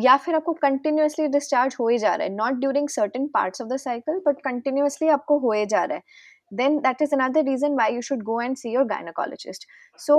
या 0.03 0.17
फिर 0.17 0.35
आपको 0.35 0.53
कंटिन्यूअसली 0.53 1.27
डिस्चार्ज 1.29 1.77
हो 1.81 1.89
ही 1.89 1.99
जा 1.99 2.15
रहा 2.15 2.27
है 2.27 2.35
not 2.35 2.61
during 2.61 2.89
certain 2.89 3.27
parts 3.35 3.63
of 3.63 3.69
the 3.69 3.77
cycle 3.77 4.21
but 4.27 4.41
continuously 4.45 5.09
आपको 5.09 5.39
हो 5.39 5.53
ही 5.53 5.65
जा 5.67 5.85
रहा 5.85 5.97
है। 5.97 6.29
Then 6.53 6.77
that 6.85 7.03
is 7.05 7.13
another 7.17 7.43
reason 7.47 7.75
why 7.81 7.85
you 7.97 8.01
should 8.07 8.23
go 8.29 8.37
and 8.45 8.59
see 8.61 8.71
your 8.71 8.87
gynecologist. 8.93 9.67
So 9.99 10.15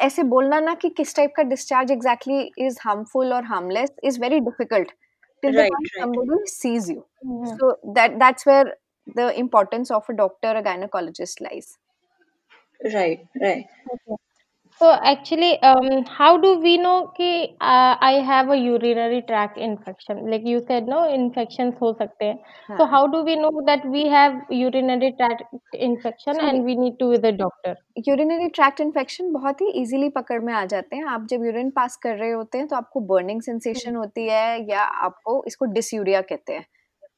ऐसे 0.00 0.22
बोलना 0.22 0.60
ना 0.60 0.74
कि 0.74 0.88
किस 0.88 1.14
टाइप 1.16 1.32
का 1.36 1.42
डिस्चार्ज 1.42 1.90
एग्जैक्टली 1.92 2.40
इज़ 2.58 2.78
हार्मफुल 2.82 3.32
और 3.32 3.44
harmless 3.44 3.92
is 4.04 4.20
very 4.20 4.40
difficult 4.40 4.92
sees 6.48 6.90
you 6.90 7.72
that's 7.88 8.48
where 8.48 8.76
the 9.16 9.32
importance 9.36 9.92
of 9.92 10.12
a 10.12 10.14
doctor 10.14 10.60
gynaecologist 10.60 11.42
lies 11.42 11.76
right 12.86 13.22
right 13.42 14.18
So 14.80 14.92
actually, 14.92 15.60
um, 15.60 16.04
how 16.06 16.36
do 16.38 16.50
we 16.60 16.78
know 16.78 17.12
कि 17.16 17.56
uh, 17.60 17.96
I 18.00 18.20
have 18.26 18.50
a 18.50 18.56
urinary 18.56 19.22
tract 19.22 19.58
infection? 19.58 20.30
Like 20.30 20.46
you 20.46 20.60
said, 20.68 20.86
no 20.86 21.00
infections 21.14 21.74
हो 21.80 21.92
सकते 21.98 22.24
हैं. 22.24 22.38
So 22.68 22.86
हाँ 22.86 22.90
how 22.90 23.06
do 23.14 23.24
we 23.24 23.34
know 23.36 23.50
that 23.66 23.88
we 23.94 24.06
have 24.06 24.38
urinary 24.52 25.10
tract 25.20 25.42
infection 25.88 26.34
so 26.34 26.46
and 26.48 26.64
we 26.64 26.76
need 26.76 26.98
to 27.00 27.08
with 27.08 27.24
a 27.24 27.32
doctor? 27.32 27.74
Urinary 28.08 28.48
tract 28.54 28.80
infection 28.80 29.32
बहुत 29.32 29.60
ही 29.60 29.70
easily 29.80 30.08
पकड़ 30.16 30.40
में 30.40 30.52
आ 30.54 30.64
जाते 30.64 30.96
हैं 30.96 31.04
आप 31.14 31.26
जब 31.30 31.44
यूरिन 31.44 31.70
पास 31.76 31.96
कर 32.02 32.16
रहे 32.16 32.30
होते 32.30 32.58
हैं 32.58 32.66
तो 32.68 32.76
आपको 32.76 33.00
बर्निंग 33.12 33.40
सेंसेशन 33.42 33.96
होती 33.96 34.28
है 34.28 34.70
या 34.70 34.82
आपको 35.06 35.42
इसको 35.46 35.64
डिसयूरिया 35.72 36.20
कहते 36.28 36.52
हैं 36.52 36.66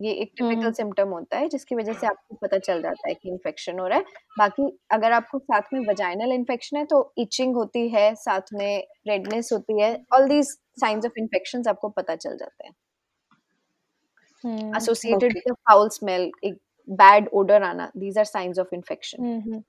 ये 0.01 0.13
एक 0.13 0.33
टिपिकल 0.37 0.73
सिम्टम 0.73 1.09
होता 1.09 1.39
है 1.39 1.49
जिसकी 1.49 1.75
वजह 1.75 1.93
से 1.93 2.07
आपको 2.07 2.37
पता 2.43 2.59
चल 2.59 2.83
जाता 2.83 3.09
है 3.09 3.15
कि 3.15 3.29
इन्फेक्शन 3.29 3.79
हो 3.79 3.87
रहा 3.87 3.99
है। 3.99 4.05
बाकी 4.39 4.71
अगर 4.91 5.13
आपको 5.13 5.39
साथ 5.39 5.73
में 5.73 5.81
वजाइनल 5.89 6.33
इन्फेक्शन 6.33 6.77
है 6.77 6.85
तो 6.85 7.03
इचिंग 7.19 7.55
होती 7.57 7.89
है 7.89 8.15
साथ 8.17 8.53
में 8.55 8.85
रेडनेस 9.09 9.49
होती 9.53 9.81
है 9.83 9.93
all 10.15 10.29
these 10.29 10.57
signs 10.81 11.07
of 11.07 11.19
infection 11.19 11.63
आपको 11.69 11.89
पता 11.91 12.17
चल 12.17 12.37
जाते 12.37 12.67
हैं। 12.67 12.75
Associated 14.45 14.77
associated 14.77 15.25
Okay. 15.25 15.41
with 15.41 15.53
a 15.53 15.57
foul 15.65 15.89
smell 15.91 16.23
एक 16.45 16.55
bad 16.89 17.27
odor 17.35 17.61
आना 17.63 17.91
these 17.97 18.19
are 18.19 18.25
signs 18.27 18.59
of 18.59 18.75
infection 18.75 19.63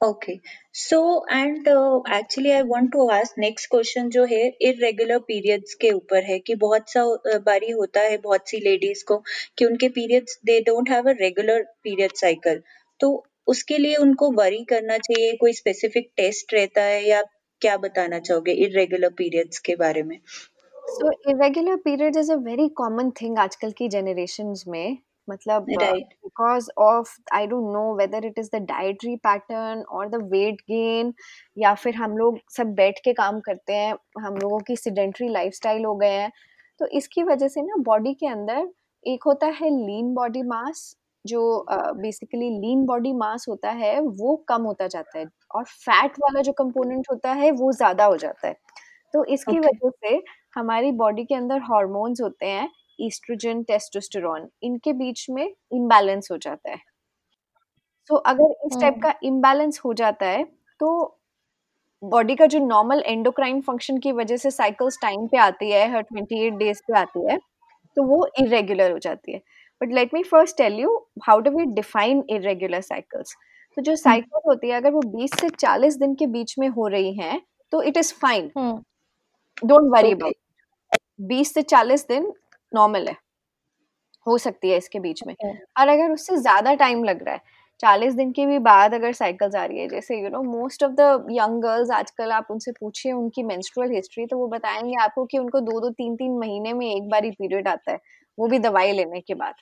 okay 0.00 0.34
so 0.74 0.98
and 1.30 1.68
actually 1.68 2.50
I 2.50 2.62
want 2.66 2.90
to 2.92 3.06
ask 3.10 3.38
next 3.38 3.70
question 3.70 4.08
जो 4.10 4.24
है 4.24 4.40
इरेगुलर 4.68 5.18
पीरियड्स 5.26 5.74
के 5.80 5.90
ऊपर 5.92 6.22
है 6.24 6.38
कि 6.38 6.54
बहुत 6.62 6.90
सा 6.90 7.02
बारी 7.46 7.70
होता 7.70 8.00
है 8.00 8.16
बहुत 8.18 8.48
सी 8.48 8.60
लेडीज़ 8.60 9.04
को 9.08 9.16
कि 9.58 9.64
उनके 9.64 9.88
periods 9.88 10.38
they 10.46 10.60
don't 10.68 10.90
have 10.90 11.10
a 11.10 11.14
regular 11.20 11.62
period 11.84 12.12
cycle 12.16 12.62
तो 13.00 13.12
उसके 13.48 13.78
लिए 13.78 13.96
उनको 13.96 14.30
वरी 14.32 14.64
करना 14.64 14.96
चाहिए, 14.98 15.36
कोई 15.36 15.52
स्पेसिफिक 15.52 16.10
टेस्ट 16.16 16.54
रहता 16.54 16.82
है 16.82 17.04
या 17.08 17.22
क्या 17.62 17.76
बताना 17.76 18.18
चाहोगे 18.18 18.52
इरेगुलर 18.64 19.10
पीरियड्स 19.18 19.58
के 19.58 19.76
बारे 19.76 20.02
में? 20.02 20.18
So 20.88 21.10
irregular 21.30 21.76
period 21.84 22.16
is 22.16 22.32
a 22.32 22.36
very 22.44 22.68
common 22.76 23.10
thing 23.22 23.38
आजकल 23.38 23.72
की 23.78 23.88
जनरेशन 23.88 24.54
में। 24.68 24.98
मतलब 25.30 25.66
because 26.24 26.68
of 26.78 27.10
I 27.32 27.46
don't 27.46 27.72
know 27.72 27.86
whether 27.94 28.20
it 28.28 28.38
is 28.38 28.50
the 28.50 28.60
dietary 28.60 29.16
pattern 29.26 29.82
or 29.88 30.04
the 30.08 30.20
weight 30.34 30.62
gain 30.70 31.12
या 31.56 31.74
फिर 31.74 31.94
हम 31.96 32.16
लोग 32.18 32.38
सब 32.56 32.74
बैठ 32.74 32.98
के 33.04 33.12
काम 33.12 33.40
करते 33.40 33.72
हैं 33.72 33.94
हम 34.22 34.36
लोगों 34.36 34.58
की 34.68 34.76
sedentary 34.76 35.30
lifestyle 35.36 35.86
हो 35.86 35.94
गए 35.96 36.10
हैं 36.10 36.30
तो 36.80 36.86
इसकी 36.98 37.22
वजह 37.22 37.48
से 37.48 37.62
ना 37.62 37.82
बॉडी 37.82 38.14
के 38.14 38.26
अंदर 38.26 38.68
एक 39.06 39.24
होता 39.26 39.46
है 39.60 39.70
लीन 39.70 40.14
बॉडी 40.14 40.42
मास 40.42 40.96
जो 41.24 41.40
बेसिकली 41.96 42.48
लीन 42.60 42.84
बॉडी 42.86 43.12
मास 43.12 43.44
होता 43.48 43.70
है 43.70 43.98
वो 44.00 44.36
कम 44.48 44.62
होता 44.62 44.86
जाता 44.86 45.18
है 45.18 45.24
और 45.54 45.64
फैट 45.64 46.18
वाला 46.18 46.40
जो 46.42 46.52
कंपोनेंट 46.58 47.06
होता 47.10 47.32
है 47.32 47.50
वो 47.52 47.72
ज़्यादा 47.72 48.04
हो 48.04 48.16
जाता 48.16 48.48
है 48.48 48.54
तो 49.14 49.24
इसकी 49.24 49.56
Okay. 49.56 49.66
वजह 49.66 49.90
से 49.90 50.22
हमारी 50.56 50.92
बॉडी 50.92 51.24
के 51.24 51.34
अंदर 51.34 51.60
हॉर्मोन्स 51.60 52.20
होते 52.20 52.46
हैं 52.46 52.68
ईस्ट्रोजन 53.00 53.62
टेस्टोस्टेरोन 53.62 54.48
इनके 54.62 54.92
बीच 54.92 55.26
में 55.30 55.44
इम्बैलेंस 55.44 56.28
हो 56.32 56.36
जाता 56.36 56.70
है। 56.70 56.78
तो 58.10 58.16
अगर 58.16 58.54
इस 58.66 58.80
टाइप 58.80 58.94
हम्म। 58.94 59.02
का 59.02 59.14
इम्बैलेंस 59.22 59.80
हो 59.84 59.92
जाता 59.94 60.26
है 60.26 60.44
तो 60.80 61.16
बॉडी 62.02 62.34
का 62.34 62.46
जो 62.46 62.58
नॉर्मल 62.58 63.02
एंडोक्राइन 63.06 63.60
फ़ंक्शन 63.60 63.98
की 63.98 64.12
वजह 64.12 64.36
से 64.36 64.50
साइकिल्स 64.50 64.98
टाइम 65.02 65.26
पे 65.26 65.38
आती 65.38 65.70
है 65.70 65.86
हर 65.92 66.04
28 66.12 66.56
डेज़ 66.58 66.80
पे 66.88 66.98
आती 66.98 67.26
है 67.30 67.38
तो 67.96 68.02
वो 68.02 68.26
इरेगुलर 68.40 68.90
हो 68.92 68.98
जाती 68.98 69.32
है। 69.32 69.40
But 69.80 69.92
let 69.92 70.14
me 70.14 70.22
first 70.22 70.56
tell 70.56 70.78
you 70.80 70.96
how 71.26 71.40
do 71.40 71.50
we 71.50 71.64
define 71.74 72.24
irregular 72.30 72.80
cycles 72.80 73.34
तो 73.76 73.82
जो 73.82 73.96
साइकिल 73.96 74.40
होती 74.46 74.68
है 74.68 74.76
अगर 74.76 74.92
वो 74.92 75.00
20 75.12 75.38
से 75.40 75.48
40 75.50 75.98
दिन 75.98 76.14
के 76.14 76.26
बीच 76.28 76.54
में 76.58 76.68
हो 76.68 76.86
रही 76.88 77.12
हैं 77.14 77.40
तो 77.72 77.82
it 77.82 77.96
is 77.96 78.12
fine 78.14 78.50
hmm. 78.58 79.68
Don't 79.68 79.90
worry. 79.92 80.12
About 80.12 80.34
20 81.28 81.52
से 81.54 81.62
40 81.64 82.06
दिन 82.08 82.32
नॉर्मल 82.74 83.08
है 83.08 83.16
हो 84.26 84.36
सकती 84.38 84.70
है 84.70 84.76
इसके 84.76 85.00
बीच 85.00 85.22
में 85.26 85.34
okay. 85.34 85.54
और 85.78 85.88
अगर 85.88 86.12
उससे 86.12 86.36
ज़्यादा 86.36 86.74
टाइम 86.74 87.04
लग 87.04 87.22
रहा 87.22 87.34
है 87.34 87.58
चालीस 87.80 88.14
दिन 88.14 88.32
के 88.32 88.46
भी 88.46 88.58
बाद 88.58 88.94
अगर 88.94 89.12
साइकिल्स 89.12 89.54
आ 89.54 89.64
रही 89.64 89.78
है 89.78 89.88
जैसे 89.88 90.20
you 90.20 90.28
know 90.28 90.42
most 90.42 90.82
of 90.84 90.92
the 90.92 91.26
young 91.30 91.62
girls 91.62 91.90
आजकल 91.90 92.32
आप 92.32 92.46
उनसे 92.50 92.72
पूछिए 92.72 93.12
उनकी 93.12 93.42
मेंस्ट्रुअल 93.42 93.90
हिस्ट्री 93.90 94.26
तो 94.26 94.38
वो 94.38 94.46
बताएँगे 94.48 94.94
आपको 95.02 95.24
कि 95.24 95.38
उनको 95.38 95.60
दो 95.60 95.80
दो 95.80 95.90
तीन 95.90 96.16
तीन 96.16 96.38
महीने 96.38 96.72
में 96.72 96.86
एक 96.86 97.08
बार 97.08 97.24
ही 97.24 97.30
पीरियड 97.30 97.68
आता 97.68 97.92
है 97.92 97.98
वो 98.38 98.48
भी 98.48 98.58
दवाई 98.58 98.92
लेने 98.92 99.20
के 99.20 99.34
बाद 99.34 99.54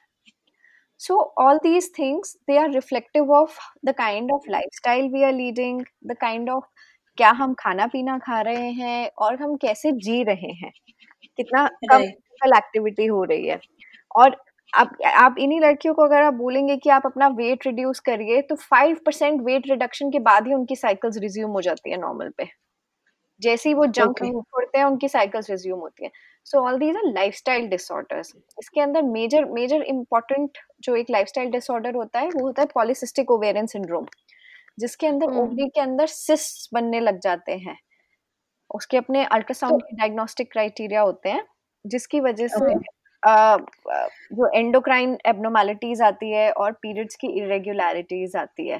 so 1.01 1.17
all 1.37 1.59
these 1.65 1.87
things 1.97 2.31
they 2.49 2.55
are 2.59 2.71
reflective 2.71 3.29
of 3.31 3.59
the 3.85 3.93
kind 3.95 4.33
of 4.37 4.47
lifestyle 4.49 5.11
we 5.11 5.23
are 5.25 5.33
leading 5.33 5.77
the 6.11 6.17
kind 6.25 6.51
of 6.51 6.63
क्या 7.19 7.31
हम 7.33 7.55
खाना 7.59 7.87
पीना 7.87 8.19
खा 8.19 8.41
रहे 8.41 8.71
हैं 8.73 9.11
और 9.19 9.43
हम 9.43 9.57
कैसे 9.57 9.93
जी 10.07 10.23
रहे 10.25 10.53
हैं 10.63 10.71
कितना 11.39 11.67
कम. 11.93 12.03
फ़िज़िकल 12.39 12.57
एक्टिविटी 12.57 13.07
हो 13.07 13.23
रही 13.25 13.49
है। 13.49 13.61
और 14.15 14.37
आप 14.73 14.91
आप 15.09 15.35
इन्हीं 15.39 15.61
लड़कियों 15.61 15.95
को 15.95 16.03
अगर 16.05 16.23
आप 16.23 16.35
बोलेंगे 16.35 16.77
कि 16.77 16.91
आप 16.91 17.03
अपना 17.07 17.29
वेट 17.37 17.67
रिड्यूस 17.67 18.01
करिए 18.01 18.41
तो 18.43 18.55
फाइव 18.57 18.97
परसेंट 19.07 19.41
वेट 19.43 19.69
रिडक्शन 19.71 20.11
के 20.11 20.19
बाद 20.21 20.47
ही 20.47 20.55
उनकी 20.55 20.77
साइकिल्स 20.77 21.17
रिज्यूम 21.19 21.51
हो 21.53 21.61
जाती 21.63 21.91
है 21.91 21.97
नॉर्मल 21.99 22.31
पे। 22.39 22.49
जैसे 23.43 23.69
ही 23.69 23.75
वो 23.75 23.87
जंक 23.89 24.19
Okay. 24.19 24.31
फ़ूड 24.33 24.45
छोड़ते 24.45 24.79
हैं 24.79 24.85
उनकी 24.85 25.09
साइकिल्स 25.09 25.51
रिज्यूम 25.51 25.81
होती 25.81 26.05
है। 26.05 26.11
So 26.47 26.61
all 26.61 26.79
these 26.79 26.97
are 26.97 27.05
lifestyle 27.07 27.67
disorders 27.69 28.33
इसके 28.61 28.81
अंदर 28.81 29.03
मेजर 29.05 29.45
मेजर 29.51 29.83
इंपॉर्टेंट 29.85 30.59
जो 30.83 30.97
एक 30.97 31.11
लाइफ 31.11 31.29
स्टाइल 31.29 31.51
डिसऑर्डर 31.51 31.95
होता 31.95 32.21
है 32.21 32.29
वो 32.31 32.45
होता 32.47 32.63
है 32.63 32.69
पॉलिसिस्टिक 32.75 33.31
ओवेरियन 33.31 33.67
सिंड्रोम 33.67 34.07
जिसके 34.79 35.07
अंदर। 35.07 35.37
ओवरी 35.37 35.69
के 35.69 35.81
अंदर 35.81 36.07
सिस्ट 36.09 36.69
बनने 36.75 37.01
लग 37.01 37.21
जाते 37.21 37.53
हैं। 37.59 37.77
उसके 38.71 38.97
अपने 38.97 39.25
अल्ट्रासाउंड 39.27 39.83
के 39.83 39.97
डायग्नोस्टिक 39.97 40.53
क्राइटेरिया 40.53 41.01
होते 41.03 41.29
हैं। 41.29 41.45
जिसकी 41.85 42.21
वजह 42.21 42.49
से 42.49 42.65
Okay. 42.65 42.97
जो 44.33 44.49
एंडोक्राइन 44.55 45.17
एबनॉर्मेलिटीज 45.27 46.03
आती 46.03 46.31
है 46.31 46.51
और 46.53 46.73
पीरियड्स 46.73 47.17
की 47.17 47.29
इरेगुलरिटीज 47.39 48.37
आती 48.37 48.69
है। 48.69 48.79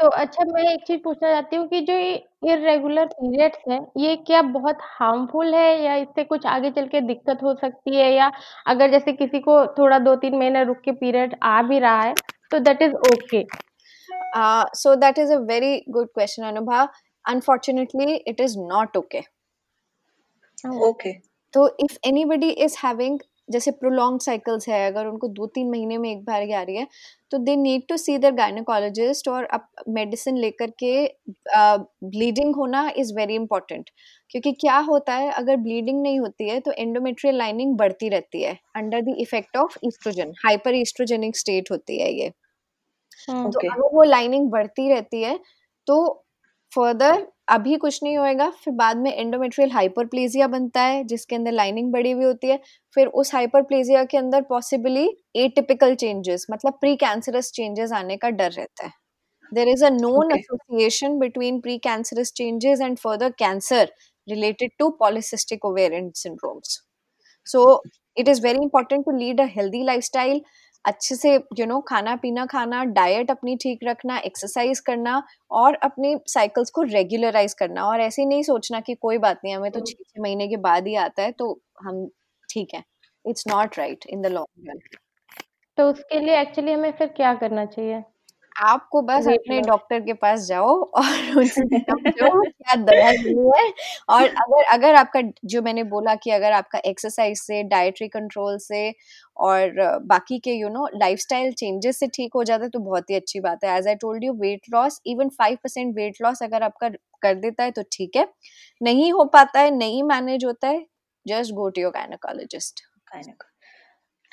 तो 0.00 0.06
अच्छा 0.08 0.44
मैं 0.44 0.62
एक 0.72 0.84
चीज़ 0.86 1.00
पूछना 1.04 1.30
चाहती 1.30 1.56
हूँ 1.56 1.66
कि 1.68 1.80
जो 1.80 1.94
ये 1.94 2.52
इरेगुलर 2.52 3.06
पीरियड्स 3.06 3.58
है 3.68 3.78
ये 3.98 4.14
क्या 4.16 4.42
बहुत 4.42 4.78
हार्मफुल 4.82 5.54
है 5.54 5.82
या 5.82 5.94
इससे 5.96 6.24
कुछ 6.24 6.46
आगे 6.46 6.70
चल 6.70 6.86
के 6.86 7.00
दिक्कत 7.00 7.42
हो 7.42 7.54
सकती 7.54 7.96
है? 7.96 8.12
या 8.14 8.30
अगर 8.66 8.90
जैसे 8.90 9.12
किसी 9.12 9.40
को 9.40 9.64
थोड़ा 9.78 9.98
दो 9.98 10.14
तीन 10.16 10.36
महीने 10.38 10.64
रुक 10.64 10.80
के 10.80 10.92
पीरियड 10.92 11.36
आ 11.42 11.60
भी 11.62 11.78
रहा 11.78 12.00
है 12.00 12.14
तो 12.50 12.58
that 12.58 12.82
is 12.82 12.94
okay 12.94 13.44
so 14.74 14.94
so 14.94 15.18
is 15.18 15.32
a 15.32 15.36
very 15.36 15.76
good 15.88 16.08
question 16.08 16.42
question, 16.42 16.88
unfortunately 17.24 18.14
it 18.14 18.40
is 18.40 18.58
not 18.58 18.96
okay 18.96 19.22
okay. 20.90 21.12
तो 21.54 21.68
इफ़ 21.80 21.98
एनीबडी 22.06 22.50
इज़ 22.64 22.76
हैविंग 22.84 23.18
जैसे 23.48 23.70
प्रोलॉन्ग 23.70 24.20
साइकिल्स 24.20 24.68
है 24.68 24.86
अगर 24.86 25.06
उनको 25.06 25.28
दो 25.28 25.46
तीन 25.46 25.70
महीने 25.70 25.96
में 25.98 26.10
एक 26.10 26.24
बार 26.24 26.50
आ 26.52 26.62
रही 26.62 26.76
है 26.76 26.86
तो 27.30 27.38
they 27.38 27.56
need 27.56 27.82
to 27.88 27.96
see 27.96 28.16
their 28.18 28.32
gynaecologist 28.32 29.28
और 29.28 29.44
अब 29.44 29.66
मेडिसिन 29.88 30.36
लेकर 30.36 30.70
के 30.82 30.92
ब्लीडिंग 32.06 32.54
होना 32.56 32.88
इज़ 32.96 33.14
वेरी 33.14 33.34
इंपॉर्टेंट 33.34 33.90
क्योंकि 34.30 34.52
क्या 34.60 34.78
होता 34.88 35.14
है 35.14 35.30
अगर 35.32 35.56
ब्लीडिंग 35.58 36.02
नहीं 36.02 36.20
होती 36.20 36.48
है 36.48 36.60
तो 36.60 36.72
एंडोमेट्रियल 36.72 37.36
लाइनिंग 37.36 37.76
बढ़ती 37.76 38.08
रहती 38.08 38.42
है 38.42 38.58
under 38.76 39.00
the 39.02 39.14
effect 39.18 39.56
of 39.56 39.78
oestrogen 39.84 40.32
hyper 40.44 40.74
oestrogenic 40.74 41.36
state 41.36 41.70
होती 41.70 42.00
है 42.00 42.12
ये 42.12 42.32
okay. 43.28 43.52
तो 43.52 43.68
अगर 43.68 43.94
वो 43.94 44.02
लाइनिंग 44.02 44.50
बढ़ती 44.50 44.88
रहती 44.88 45.22
है 45.22 45.38
तो 45.86 46.02
फर्दर 46.72 47.26
अभी 47.50 47.76
कुछ 47.76 47.98
नहीं 48.02 48.16
होएगा 48.18 48.48
फिर 48.64 48.74
बाद 48.74 48.96
में 48.96 49.12
एंडोमेट्रियल 49.12 49.70
हाइपरप्लेजिया 49.70 50.46
बनता 50.46 50.82
है 50.82 51.02
जिसके 51.04 51.36
अंदर 51.36 51.52
लाइनिंग 51.52 51.90
बड़ी 51.92 52.10
हुई 52.10 52.24
होती 52.24 52.48
है 52.48 52.58
फिर 52.96 53.06
उस 53.22 53.34
हाइपरप्लेजिया 53.34 54.04
के 54.04 54.16
अंदर 54.18 54.42
पॉसिबली 54.48 55.06
एटिपिकल 55.36 55.94
चेंजेस 55.94 56.46
मतलब 56.50 56.78
प्री 56.80 56.94
कैंसरस 56.96 57.50
चेंजेस 57.52 57.92
आने 57.92 58.16
का 58.16 58.30
डर 58.32 58.50
रहता 58.52 58.84
है। 58.84 58.92
There 59.52 59.68
is 59.68 59.84
a 59.84 59.90
association 60.36 61.18
between 61.18 61.60
pre 61.60 61.76
cancerous 61.78 62.32
changes 62.32 62.80
and 62.80 62.98
further 62.98 63.30
cancer 63.38 63.92
related 64.28 64.70
to 64.78 64.88
polycystic 65.00 65.64
ovarian 65.64 66.10
syndromes 66.16 66.78
so 67.46 67.82
it 68.16 68.28
is 68.28 68.42
very 68.42 68.58
important 68.62 69.04
to 69.04 69.16
lead 69.16 69.40
a 69.40 69.44
healthy 69.50 69.82
life 69.84 70.02
style 70.04 70.40
अच्छे 70.84 71.14
से 71.16 71.32
you 71.32 71.40
you 71.52 71.66
know 71.66 71.74
know, 71.74 71.82
खाना 71.88 72.14
पीना 72.16 72.44
खाना 72.46 72.82
diet 72.86 73.30
अपनी 73.30 73.56
ठीक 73.56 73.80
रखना 73.84 74.18
exercise 74.20 74.80
करना 74.80 75.22
और 75.52 75.74
अपने 75.84 76.16
साइकिल्स 76.28 76.70
को 76.70 76.82
रेगुलराइज 76.84 77.54
करना। 77.54 77.84
और 77.84 78.00
ऐसे 78.00 78.24
नहीं 78.24 78.42
सोचना 78.42 78.80
कि 78.80 78.94
कोई 78.96 79.18
बात 79.18 79.40
नहीं 79.44 79.54
हमें 79.56 79.70
तो 79.70 79.80
छः 79.80 80.02
छः 80.04 80.22
महीने 80.22 80.48
के 80.48 80.56
बाद 80.68 80.86
ही 80.86 80.94
आता 80.98 81.22
है 81.22 81.32
तो 81.32 81.52
हम 81.82 82.06
ठीक 82.48 82.74
है। 82.74 82.82
It's 83.24 83.44
not 83.48 83.78
right 83.78 84.06
in 84.08 84.22
the 84.22 84.26
long 84.28 84.70
run 84.70 84.78
तो 85.78 85.88
उसके 85.90 86.20
लिए 86.20 86.40
एक्चुअली 86.40 86.72
हमें 86.72 86.92
फिर 86.92 87.08
क्या 87.16 87.34
करना 87.34 87.64
चाहिए? 87.66 88.02
आपको 88.60 89.00
बस 89.02 89.26
अपने 89.28 89.60
डॉक्टर 89.62 90.00
के 90.00 90.12
पास 90.14 90.46
जाओ 90.46 90.74
और 90.82 91.04
उनसे 91.38 91.62
क्या 91.78 92.74
दवा 92.76 93.10
देनी 93.12 93.50
है। 93.58 93.72
और 94.08 94.26
अगर 94.36 94.64
अगर 94.72 94.94
आपका 94.94 95.20
जो 95.46 95.62
मैंने 95.62 95.82
बोला 95.86 96.14
कि 96.16 96.30
अगर 96.30 96.52
आपका 96.52 96.78
एक्सरसाइज 96.86 97.38
से 97.40 97.62
डाइटरी 97.64 98.08
कंट्रोल 98.08 98.58
से 98.60 98.82
और 99.40 99.72
बाकी 100.06 100.38
के 100.38 100.52
यू 100.52 100.68
नो 100.68 100.86
लाइफस्टाइल 100.96 101.52
चेंजेस 101.54 101.98
से 102.00 102.06
ठीक 102.14 102.34
हो 102.36 102.44
जाता 102.44 102.64
है 102.64 102.70
तो 102.70 102.78
बहुत 102.80 103.10
ही 103.10 103.14
अच्छी 103.16 103.40
बात 103.40 103.64
है। 103.64 103.76
As 103.78 103.88
I 103.88 103.94
told 103.96 104.24
you 104.24 104.32
weight 104.42 104.70
loss 104.74 105.00
even 105.06 105.28
five 105.38 105.56
percent 105.64 105.94
weight 105.96 106.22
loss 106.22 106.42
अगर 106.42 106.62
आपका 106.62 106.88
कर 107.22 107.34
देता 107.36 107.64
है 107.64 107.70
तो 107.70 107.82
ठीक 107.92 108.16
है। 108.16 108.26
नहीं 108.80 109.12
हो 109.12 109.24
पाता 109.34 109.60
है 109.60 109.70
नहीं 109.76 110.02
मैनेज 110.04 110.44
होता 110.44 110.68
है 110.68 110.86
just 111.26 111.52
go 111.54 111.68
to 111.70 111.82
your 111.82 111.92
gynaecologist 111.92 112.82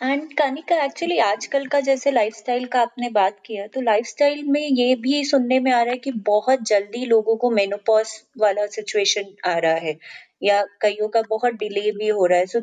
and 0.01 0.33
Kanika 0.37 0.75
actually 0.83 1.17
आजकल 1.19 1.65
का 1.67 1.79
जैसे 1.81 2.11
लाइफस्टाइल 2.11 2.65
का 2.73 2.79
आपने 2.81 3.09
बात 3.11 3.39
किया 3.45 3.65
तो 3.67 3.81
लाइफस्टाइल 3.81 4.43
में 4.47 4.61
ये 4.61 4.95
भी 5.01 5.23
सुनने 5.25 5.59
में 5.59 5.71
आ 5.71 5.81
रहा 5.81 5.91
है 5.91 5.97
कि 5.99 6.11
बहुत 6.27 6.61
जल्दी 6.69 7.05
लोगों 7.05 7.35
को 7.37 7.49
मेनोपॉज 7.51 8.11
वाला 8.39 8.65
सिचुएशन 8.75 9.33
आ 9.45 9.57
रहा 9.57 9.73
है, 9.85 9.95
या 10.43 10.61
कईयों 10.81 11.07
का 11.09 11.21
बहुत 11.29 11.53
डिले 11.55 11.91
भी 11.91 12.07
हो 12.09 12.25
रहा 12.25 12.39
है। 12.39 12.45
सो 12.47 12.59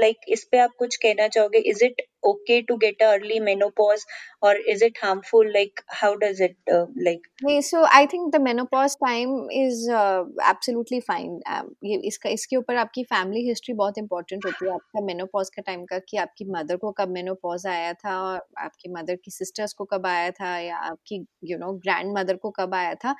लाइक 0.00 0.16
इस 0.28 0.44
पे 0.52 0.58
आप 0.58 0.74
कुछ 0.78 0.96
कहना 0.96 1.28
चाहोगे? 1.28 1.58
Is 1.70 1.84
it 1.84 2.02
okay 2.26 2.60
to 2.62 2.76
get 2.78 3.02
early 3.02 3.40
menopause 3.42 4.04
और 4.42 4.60
is 4.68 4.84
it 4.84 4.98
harmful 5.02 5.50
like 5.52 5.80
how 5.94 6.14
does 6.16 6.42
it 6.42 6.56
like 6.70 7.26
नहीं 7.44 7.60
so 7.62 7.82
I 7.86 8.06
think 8.06 8.30
the 8.32 8.40
menopause 8.42 8.94
time 8.96 9.30
is 9.54 9.90
absolutely 9.90 11.00
fine 11.02 11.40
ये 11.84 11.96
इसका 12.08 12.30
इसके 12.30 12.56
ऊपर 12.56 12.76
आपकी 12.76 13.02
फैमिली 13.04 13.46
हिस्ट्री 13.48 13.74
बहुत 13.76 13.98
इंपॉर्टेंट 13.98 14.46
होती 14.46 14.66
है। 14.66 14.72
आपका 14.74 15.00
मेनोपॉज 15.06 15.50
का 15.50 15.62
टाइम 15.62 15.84
का 15.86 15.98
कि 16.08 16.16
आपकी 16.18 16.44
मदर 16.50 16.76
को 16.76 16.90
कब 16.92 17.08
मेनोपॉज 17.10 17.66
आया 17.68 17.92
था 17.94 18.16
और 18.22 18.40
आपकी 18.60 18.92
मदर 18.92 19.16
की 19.24 19.30
सिस्टर्स 19.30 19.72
को 19.74 19.84
कब 19.86 20.06
आया 20.06 20.30
था 20.32 20.56
या 20.58 20.76
आपकी 20.78 21.24
यू 21.44 21.58
नो 21.58 21.72
ग्रैंड 21.78 22.16
मदर 22.18 22.36
को 22.38 22.50
कब 22.52 22.74
आया 22.74 22.94
था। 22.96 23.14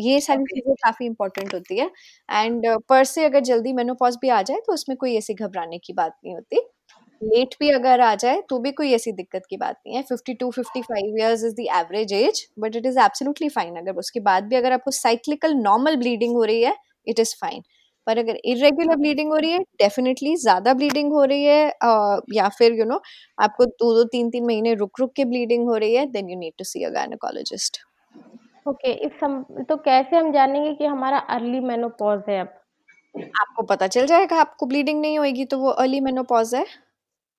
ये 0.00 0.20
सारी 0.20 0.34
Okay. 0.38 0.54
चीज़ें 0.54 0.74
काफ़ी 0.76 1.06
इंपॉर्टेंट 1.06 1.54
होती 1.54 1.78
है। 1.78 1.90
एंड 2.28 2.66
पर 2.88 3.04
से 3.06 3.24
अगर 3.24 3.40
जल्दी 3.42 3.72
मेनोपॉज 3.74 4.16
भी 4.22 4.28
आ 4.30 4.40
जाए 4.42 4.60
तो 4.66 4.72
उसमें 4.72 4.96
कोई 4.98 5.16
ऐसी 5.16 5.34
घबराने 5.36 5.78
की 5.80 5.92
बात 5.94 6.16
नहीं 6.24 6.34
होती। 6.34 6.60
लेट 7.20 7.54
भी 7.60 7.70
अगर 7.70 8.00
आ 8.00 8.14
जाए 8.16 8.40
तो 8.50 8.58
भी 8.58 8.70
कोई 8.72 8.92
ऐसी 8.94 9.12
दिक्कत 9.12 9.42
की 9.50 9.56
बात 9.56 9.76
नहीं 9.78 9.96
है। 9.96 10.02
Fifty 10.04 10.34
to 10.34 10.50
fifty 10.52 10.82
five 10.82 11.16
years 11.18 11.44
is 11.44 11.54
the 11.56 11.66
average 11.76 12.12
age 12.14 12.46
but 12.60 12.76
it 12.76 12.86
is 12.86 12.98
absolutely 13.00 13.48
fine 13.50 13.76
अगर 13.76 13.96
उसके 13.98 14.20
बाद 14.22 14.44
भी 14.44 14.56
अगर 14.56 14.72
आपको 14.72 14.90
साइक्लिकल 14.92 15.54
नॉर्मल 15.62 15.96
ब्लीडिंग 15.96 16.34
हो 16.36 16.44
रही 16.44 16.62
है 16.62 16.74
इट 17.06 17.20
इज़ 17.20 17.34
फाइन 17.40 17.62
पर 18.06 18.18
अगर 18.18 18.36
इरेगुलर 18.46 18.96
ब्लीडिंग 18.96 19.30
हो 19.30 19.36
रही 19.36 19.50
है 19.52 19.58
डेफिनेटली 19.80 20.34
ज़्यादा 20.38 20.72
ब्लीडिंग 20.74 21.12
हो 21.12 21.24
रही 21.24 21.44
है 21.44 21.68
अ, 21.70 22.20
या 22.32 22.48
फिर 22.50 22.72
यू 22.72 22.78
you 22.78 22.88
नो 22.88 22.94
know, 22.94 23.02
आपको 23.38 23.64
दो 23.66 23.94
दो 23.94 24.04
तीन 24.08 24.30
तीन 24.30 24.46
महीने 24.46 24.74
रुक 24.74 25.00
रुक 25.00 25.12
के 25.16 25.24
ब्लीडिंग 25.26 25.66
हो 25.68 25.76
रही 25.76 25.94
है 25.94 26.06
then 26.12 26.30
you 26.30 26.38
need 26.38 26.52
to 26.58 26.64
see 26.64 26.84
a 26.84 26.90
gynaecologist 26.90 27.78
okay 28.66 28.92
इस 29.06 29.12
सम 29.20 29.42
तो 29.68 29.76
कैसे 29.78 30.16
हम 30.16 30.32
जानेंगे 30.32 30.72
कि 30.74 30.84
हमारा 30.86 31.18
अर्ली 31.34 31.60
मेनोपॉज 31.62 32.22
है 32.28 32.40
अब? 32.40 32.48
आपको 33.40 33.62
पता 33.64 33.86
चल 33.88 34.06
जाएगा 34.06 34.36
आपको 34.40 34.66
ब्लीडिंग 34.66 35.00
नहीं 35.00 35.18
होगी 35.18 35.44
तो 35.46 35.58
वो 35.58 35.70
अर्ली 35.70 36.00
मेनोपॉज 36.00 36.54
है। 36.54 36.64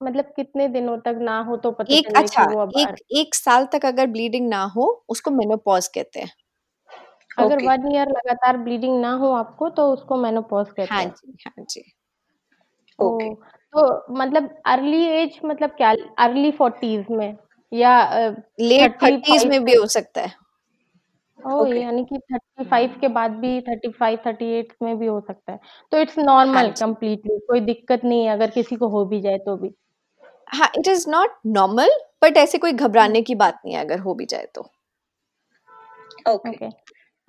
मतलब 0.01 0.25
कितने 0.35 0.67
दिनों 0.67 0.97
तक 0.97 1.17
ना 1.21 1.39
हो 1.39 1.55
तो 1.57 1.71
पता 1.71 1.93
एक 1.93 2.07
चले 2.07 2.17
अच्छा 2.17 2.45
कि 2.45 2.53
वो 2.55 2.61
अब 2.61 2.71
एक 2.77 2.95
एक 3.17 3.35
साल 3.35 3.65
तक 3.65 3.85
अगर 3.85 4.07
ब्लीडिंग 4.07 4.47
ना 4.49 4.63
हो 4.75 4.85
उसको 5.09 5.31
मेनोपॉज 5.31 5.87
कहते 5.87 6.19
हैं 6.19 6.31
अगर 7.37 7.55
Okay. 7.55 7.67
वन 7.67 7.91
ईयर 7.93 8.09
लगातार 8.09 8.57
ब्लीडिंग 8.57 8.99
ना 9.01 9.11
हो 9.13 9.31
आपको 9.31 9.69
तो 9.69 9.91
उसको 9.93 10.15
मेनोपॉज 10.17 10.67
कहते 10.69 10.93
हाँ 10.93 11.01
हैं 11.03 11.13
जी 11.13 11.37
हाँ 11.47 11.65
जी 11.65 11.81
Okay. 12.99 13.29
ओ, 13.29 13.33
तो 13.73 14.13
मतलब 14.13 14.49
अर्ली 14.65 15.03
एज 15.07 15.39
मतलब 15.45 15.69
क्या 15.71 15.93
अर्ली 16.19 16.51
फोर्टीज 16.51 17.05
में 17.09 17.37
या 17.71 17.91
लेट 18.59 18.91
थर्टी 18.93 19.11
थर्टीज 19.11 19.45
में 19.45 19.63
भी 19.65 19.75
हो 19.75 19.85
सकता 19.87 20.21
है 20.21 20.33
ओ 21.39 21.63
Okay. 21.63 21.81
यानी 21.81 22.03
कि 22.05 22.17
थर्टी 22.33 22.63
फाइव 22.69 22.97
के 23.01 23.07
बाद 23.09 23.31
भी 23.39 23.59
थर्टी 23.61 23.91
फाइव 23.91 24.19
थर्टी 24.25 24.45
एट 24.59 24.73
में 24.81 24.97
भी 24.99 25.07
हो 25.07 25.19
सकता 25.21 25.51
है 25.51 25.59
तो 25.91 25.97
इट्स 25.97 26.17
नॉर्मल 26.19 26.55
हाँ 26.55 26.63
जी। 26.63 26.83
कम्प्लीटली 26.85 27.37
कोई 27.47 27.59
दिक्कत 27.63 28.03
नहीं 28.03 28.23
है 28.25 28.31
अगर 28.33 28.49
किसी 28.51 28.75
को 28.75 28.87
हो 28.89 29.05
भी 29.05 29.21
जाए 29.21 29.37
तो 29.39 29.55
भी 29.57 29.69
हाँ 30.47 30.71
it 30.77 30.87
is 30.87 31.09
not 31.09 31.37
normal 31.47 31.89
but 32.23 32.37
ऐसे 32.37 32.57
कोई 32.57 32.71
घबराने 32.73 33.21
की 33.21 33.35
बात 33.35 33.59
नहीं 33.65 33.75
है 33.75 33.81
अगर 33.81 33.99
हो 33.99 34.13
भी 34.13 34.25
जाए 34.25 34.47
तो 34.55 34.61
ओके 34.61 36.49
Okay. 36.49 36.55
ओके 36.55 36.69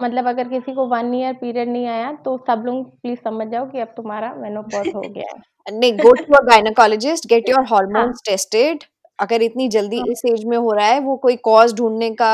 मतलब 0.01 0.27
अगर 0.27 0.49
किसी 0.49 0.73
को 0.75 0.87
वन 0.87 1.15
ईयर 1.15 1.33
पीरियड 1.35 1.69
नहीं 1.69 1.87
आया 1.87 2.13
तो 2.25 2.37
सब 2.47 2.63
लोग 2.67 2.91
प्लीज़ 2.93 3.19
समझ 3.21 3.47
जाओ 3.49 3.67
कि 3.71 3.81
अब 3.81 3.89
तुम्हारा 3.97 4.35
मेनोपॉज 4.35 4.89
हो 4.95 5.01
गया 5.01 5.33
है 5.35 5.79
नहीं 5.79 5.93
go 5.95 6.13
to 6.15 6.35
a 6.35 6.41
gynaecologist 6.43 7.27
get 7.27 7.49
your 7.49 7.65
hormones 7.65 8.23
tested 8.27 8.85
अगर 9.19 9.43
इतनी 9.43 9.69
जल्दी 9.69 9.99
हाँ। 9.99 10.07
इस 10.07 10.23
एज 10.27 10.45
में 10.45 10.57
हो 10.57 10.73
रहा 10.73 10.87
है 10.87 11.01
वो 11.01 11.17
कोई 11.17 11.37
कॉज 11.43 11.75
ढूँढने 11.75 12.11
का 12.23 12.31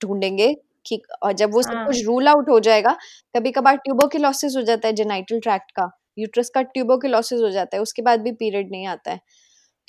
ढूंढेंगे 0.00 0.54
कि 0.86 1.00
और 1.22 1.32
जब 1.32 1.52
वो 1.52 1.62
सब 1.62 1.74
हाँ। 1.74 1.86
कुछ 1.86 2.04
रूल 2.06 2.28
आउट 2.28 2.48
हो 2.50 2.58
जाएगा 2.60 2.96
कभी 3.34 3.50
कभार 3.50 3.76
ट्यूबोकुलोसिस 3.76 4.56
हो 4.56 4.62
जाता 4.62 4.88
है 4.88 4.94
जेनाइटल 4.94 5.40
ट्रैक्ट 5.40 5.70
का 5.70 5.90
यूट्रस 6.18 6.50
का 6.50 6.62
ट्यूबोकुलोसिस 6.70 7.40
हो 7.40 7.50
जाता 7.50 7.76
है 7.76 7.82
उसके 7.82 8.02
बाद 8.02 8.20
भी 8.20 8.32
पीरियड 8.34 8.70
नहीं 8.70 8.86
आता 8.86 9.10
है 9.10 9.20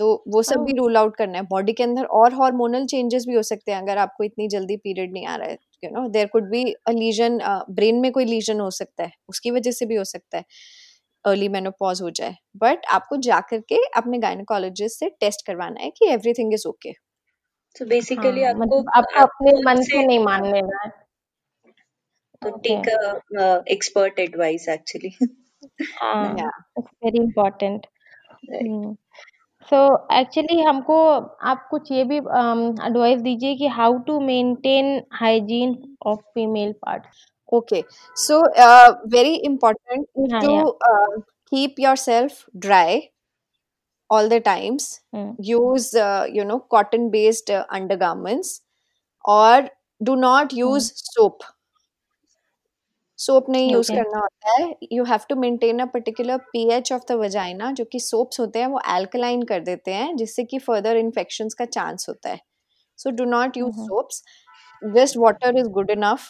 तो 0.02 0.24
वो 0.28 0.42
सब 0.44 0.60
भी 0.66 0.74
रूल 0.74 0.98
आउट 0.98 1.16
करना 1.18 1.38
है। 1.38 1.44
बॉडी 1.46 1.74
के 1.74 1.84
अंदर 1.84 2.06
और 2.20 2.34
हार्मोनल 2.34 2.86
चेंजेस 2.86 3.26
भी 3.28 3.36
हो 3.36 3.42
सकते 3.44 3.72
हैं। 3.72 3.82
अगर 3.82 3.98
आपको 3.98 4.24
इतनी 4.24 4.48
जल्दी 4.48 4.78
पीरियड 4.78 5.12
नहीं 5.14 5.26
आ 5.28 5.36
रहा 5.36 5.48
है 5.48 5.58
you 5.84 5.90
know 5.92 6.08
there 6.10 6.28
could 6.28 6.50
be 6.50 6.64
a 6.88 6.92
lesion 6.92 7.38
brain 7.72 8.00
में 8.02 8.12
कोई 8.12 8.26
लीजन 8.26 8.60
हो 8.60 8.70
सकता 8.72 9.04
है। 9.04 9.12
उसकी 9.30 9.52
वजह 9.52 9.72
से 9.72 9.86
भी 9.86 9.96
हो 9.96 10.04
सकता 10.04 10.38
है। 10.38 10.44
अर्ली 11.26 11.50
मेनोपॉज 11.50 12.02
हो 12.02 12.10
जाए। 12.10 12.36
बट 12.58 12.86
आपको 12.92 13.18
जाकर 13.18 13.60
के 13.60 13.84
अपने 13.98 14.18
गायनेकोलॉजिस्ट 14.18 15.00
से 15.00 15.10
टेस्ट 15.20 15.46
करवाना 15.48 15.82
है 15.82 15.90
कि 15.90 16.10
everything 16.10 16.54
is 16.54 16.68
okay 16.68 16.94
So 17.76 17.86
basically 17.86 18.44
हाँ, 18.44 18.50
आपको 18.50 18.60
मतलब 18.60 18.90
आपको 18.96 19.22
अपने 19.22 19.52
मन 19.66 19.82
से 19.82 20.06
नहीं 20.06 20.20
मान 20.20 20.46
लेना 20.46 20.80
है। 20.84 20.90
तो 22.42 22.58
take 22.58 22.90
a 23.40 23.64
expert 23.72 24.20
advice 24.20 24.68
actually 24.70 25.12
हाँ 25.94 26.38
या 26.38 26.50
it's 26.78 26.90
very 27.04 27.18
important 27.18 27.86
right 28.52 28.98
so 29.70 29.82
actually 30.14 30.62
हमको 30.62 30.98
आप 31.50 31.68
कुछ 31.72 31.92
ये 31.92 32.04
भी 32.04 32.18
एडवाइस 32.18 33.18
um, 33.18 33.24
दीजिए 33.24 33.56
कि 33.56 33.68
how 33.70 33.98
to 34.08 34.20
maintain 34.22 35.02
hygiene 35.14 35.78
of 36.06 36.20
female 36.34 36.72
part 36.82 37.04
okay 37.50 37.84
so 38.18 38.40
very 39.10 39.34
important 39.46 40.06
to 40.36 40.72
keep 41.52 41.80
yourself 41.98 42.46
dry 42.58 43.02
all 44.10 44.30
the 44.30 44.42
times 44.46 44.90
use 45.44 45.98
you 46.36 46.44
know 46.44 46.58
cotton 46.72 47.10
based 47.10 47.52
undergarments 47.98 48.62
और 49.26 49.70
do 50.02 50.16
not 50.18 50.54
use 50.54 50.92
soap 50.96 51.40
soap 53.22 53.50
नहीं 53.50 53.72
use 53.72 53.92
okay 53.92 54.02
करना 54.02 54.20
होता 54.20 54.52
है 54.54 54.76
you 54.94 55.04
have 55.06 55.26
to 55.30 55.36
maintain 55.38 55.80
a 55.80 55.86
particular 55.94 56.38
pH 56.54 56.92
of 56.94 57.02
the 57.10 57.18
vagina 57.20 57.72
जो 57.72 57.86
कि 57.86 58.00
soaps 58.02 58.40
होते 58.40 58.60
हैं 58.60 58.68
वो 58.68 58.82
एल्कलाइन 58.90 59.44
कर 59.46 59.60
देते 59.64 59.94
हैं 59.94 60.16
जिससे 60.18 60.44
कि 60.44 60.60
फर्दर 60.60 60.98
इन्फेक्शन 60.98 61.50
का 61.60 61.66
चांस 61.68 62.06
होता 62.10 62.30
है। 62.30 62.40
So 63.00 63.10
do 63.12 63.26
not 63.32 63.58
use 63.58 63.76
soaps 63.82 64.24
just 64.82 65.18
water 65.18 65.58
is 65.60 65.68
good 65.70 65.92
enough 65.92 66.30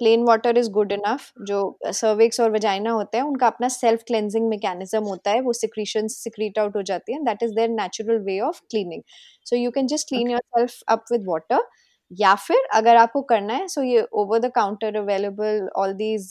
plain 0.00 0.22
water 0.24 0.58
is 0.58 0.70
good 0.70 0.92
enough 0.92 1.30
जो 1.48 1.58
सर्विक्स 1.92 2.40
और 2.40 2.50
वजाइना 2.50 2.90
होते 2.90 3.18
हैं 3.18 3.24
उनका 3.24 3.46
अपना 3.46 3.68
सेल्फ 3.68 4.02
क्लेंजिंग 4.06 4.48
मैकेनिज्म 4.48 5.02
होता 5.04 5.30
है 5.30 5.40
वो 5.40 5.52
सिक्रीशन 5.52 6.08
सिक्रीट 6.10 6.58
आउट 6.58 6.76
हो 6.76 6.82
जाती 6.82 7.12
है 7.12 7.22
that 7.24 7.42
is 7.42 7.54
their 7.54 7.68
natural 7.70 8.18
way 8.24 8.38
of 8.40 8.60
cleaning 8.70 9.02
so 9.46 9.56
you 9.56 9.70
can 9.70 9.86
just 9.86 10.08
clean 10.08 10.30
yourself 10.56 10.80
up 10.88 11.04
with 11.12 11.24
water 11.28 11.62
या 12.10 12.34
फिर 12.34 12.66
अगर 12.74 12.96
आपको 12.96 13.22
करना 13.22 13.54
है 13.54 13.68
सो 13.68 13.82
ये 13.82 14.06
over 14.12 14.38
the 14.38 14.50
counter 14.54 14.96
available 14.96 15.68
all 15.76 15.92
these 15.94 16.30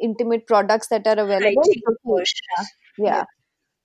intimate 0.00 0.46
products 0.46 0.90
that 0.92 1.08
are 1.08 1.18
available 1.18 2.24
या 2.98 3.24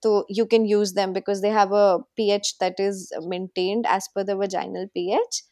तो 0.03 0.25
you 0.31 0.45
can 0.45 0.65
use 0.65 0.93
them 0.95 1.13
because 1.13 1.41
they 1.41 1.49
have 1.49 1.75
a 1.75 1.97
pH 2.17 2.55
that 2.61 2.79
is 2.79 3.07
maintained 3.27 3.87
as 3.91 4.07
per 4.15 4.23
the 4.23 4.37
vaginal 4.39 4.85
pH 4.93 5.43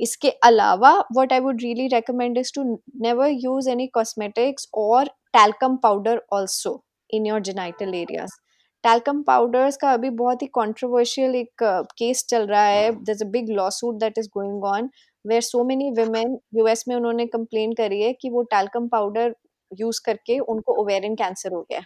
इसके 0.00 0.30
अलावा 0.44 0.92
what 1.12 1.32
I 1.32 1.40
would 1.40 1.62
really 1.62 1.86
recommend 1.86 2.38
is 2.38 2.52
to 2.54 2.62
never 3.02 3.28
use 3.28 3.70
any 3.70 3.86
cosmetics 3.94 4.68
और 4.74 5.06
talcum 5.32 5.76
powder 5.76 6.22
also 6.32 6.82
in 7.10 7.26
your 7.26 7.40
genital 7.40 7.94
areas 7.94 8.38
talcum 8.84 9.22
powders 9.22 9.76
का 9.76 9.92
अभी 9.92 10.10
बहुत 10.10 10.42
ही 10.42 10.46
controversial 10.46 11.34
एक 11.34 11.62
case 11.98 12.24
चल 12.30 12.46
रहा 12.46 12.64
है. 12.64 12.90
Big 13.24 13.50
lawsuit 13.70 13.94
that 14.00 14.18
is 14.18 14.28
going 14.34 14.64
on 14.64 14.90
where 15.28 15.42
so 15.42 15.62
many 15.64 15.90
women 15.98 16.36
US 16.58 16.86
में 16.88 16.94
उन्होंने 16.96 17.26
complain 17.36 17.76
करी 17.76 18.02
है 18.02 18.12
कि 18.12 18.30
वो 18.30 18.44
talcum 18.54 18.88
पाउडर 18.92 19.34
यूज़ 19.80 20.00
करके 20.04 20.38
उनको 20.38 20.74
ओवेरियन 20.82 21.14
कैंसर 21.14 21.52
हो 21.52 21.66
गया 21.72 21.80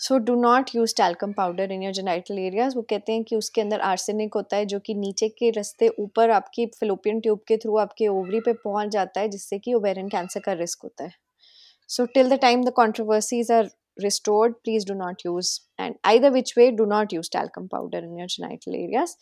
so 0.00 0.18
do 0.18 0.34
not 0.34 0.70
use 0.74 0.94
talcum 0.96 1.32
powder 1.32 1.72
in 1.72 1.82
your 1.82 1.92
genital 1.92 2.38
areas 2.38 2.76
वो 2.76 2.82
कहते 2.82 3.12
हैं 3.12 3.24
कि 3.24 3.36
उसके 3.36 3.60
अंदर 3.60 3.80
आर्सेनिक 3.80 4.34
होता 4.34 4.56
है 4.56 4.66
जो 4.66 4.78
कि 4.80 4.94
नीचे 4.94 5.28
के 5.28 5.50
रस्ते 5.50 5.88
ऊपर 5.88 6.30
आपकी 6.30 6.66
फिलोपियन 6.66 7.20
ट्यूब 7.20 7.40
के 7.48 7.56
थ्रू 7.56 7.76
आपके 7.78 8.08
ओवरी 8.08 8.40
पे 8.40 8.52
पहुँच 8.52 8.88
जाता 8.88 9.20
है 9.20 9.28
जिससे 9.28 9.58
कि 9.58 9.74
ओवेरियन 9.74 10.08
कैंसर 10.08 10.40
का 10.40 10.52
रिस्क 10.52 10.82
होता 10.84 11.04
है। 11.04 11.10
So 11.88 12.04
till 12.04 12.30
the 12.30 12.38
time 12.40 12.64
the 12.64 12.72
controversies 12.80 13.50
are 13.50 13.66
restored 14.04 14.54
please 14.66 14.84
do 14.84 14.94
not 14.94 15.24
use. 15.26 15.48
And 15.78 15.94
either 16.04 16.30
which 16.30 16.52
way 16.56 16.70
do 16.70 16.86
not 16.86 17.12
use 17.12 17.28
talcum 17.28 17.68
powder 17.68 17.98
in 17.98 18.16
your 18.18 18.26
genital 18.26 18.74
areas. 18.74 19.16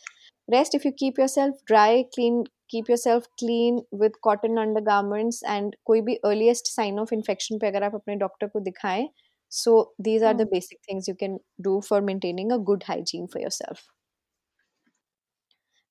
rest 0.51 0.75
if 0.75 0.86
you 0.86 0.91
keep 0.91 1.17
yourself 1.17 1.56
dry 1.65 2.03
clean 2.15 2.43
keep 2.69 2.89
yourself 2.89 3.27
clean 3.39 3.82
with 3.91 4.19
cotton 4.27 4.58
undergarments 4.65 5.41
and 5.56 5.75
कोई 5.86 6.01
भी 6.10 6.17
earliest 6.32 6.71
sign 6.75 6.99
of 7.06 7.13
infection 7.19 7.60
पे 7.62 7.67
अगर 7.67 7.84
आप 7.84 7.95
अपने 7.95 8.15
doctor 8.25 8.47
को 8.47 8.60
दिखाएं 8.69 9.08
so 9.49 9.73
these 10.10 10.23
are 10.29 10.34
the 10.34 10.45
Hmm. 10.45 10.53
basic 10.53 10.79
things 10.89 11.08
you 11.08 11.15
can 11.23 11.39
do 11.69 11.79
for 11.89 12.01
maintaining 12.12 12.51
a 12.51 12.60
good 12.71 12.84
hygiene 12.91 13.27
for 13.36 13.39
yourself 13.39 13.88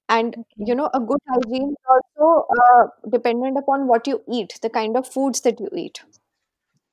and 0.08 0.36
Okay. 0.36 0.66
you 0.66 0.74
know 0.74 0.88
a 0.94 1.00
good 1.00 1.20
hygiene 1.28 1.70
is 1.70 1.92
also 1.94 2.46
uh, 2.58 2.86
dependent 3.10 3.56
upon 3.58 3.86
what 3.86 4.06
you 4.06 4.22
eat 4.30 4.58
the 4.62 4.70
kind 4.70 4.96
of 4.96 5.06
foods 5.06 5.40
that 5.42 5.60
you 5.60 5.68
eat 5.76 6.02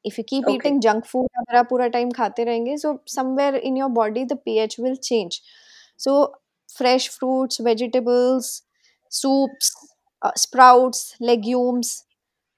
if 0.03 0.17
you 0.17 0.23
keep 0.23 0.47
Okay. 0.47 0.55
eating 0.55 0.81
junk 0.81 1.05
food 1.05 1.27
अगर 1.39 1.57
आप 1.57 1.69
पूरा 1.69 1.87
time 1.95 2.11
खाते 2.19 2.43
रहेंगे 2.49 2.75
so 2.83 2.93
somewhere 3.17 3.55
in 3.69 3.79
your 3.81 3.89
body 3.99 4.25
the 4.33 4.37
pH 4.47 4.77
will 4.85 4.97
change 5.09 5.41
so 6.07 6.15
fresh 6.76 7.08
fruits 7.16 7.60
vegetables 7.68 8.50
soups 9.12 9.70
uh, 10.22 10.32
sprouts 10.36 11.02
legumes 11.20 11.92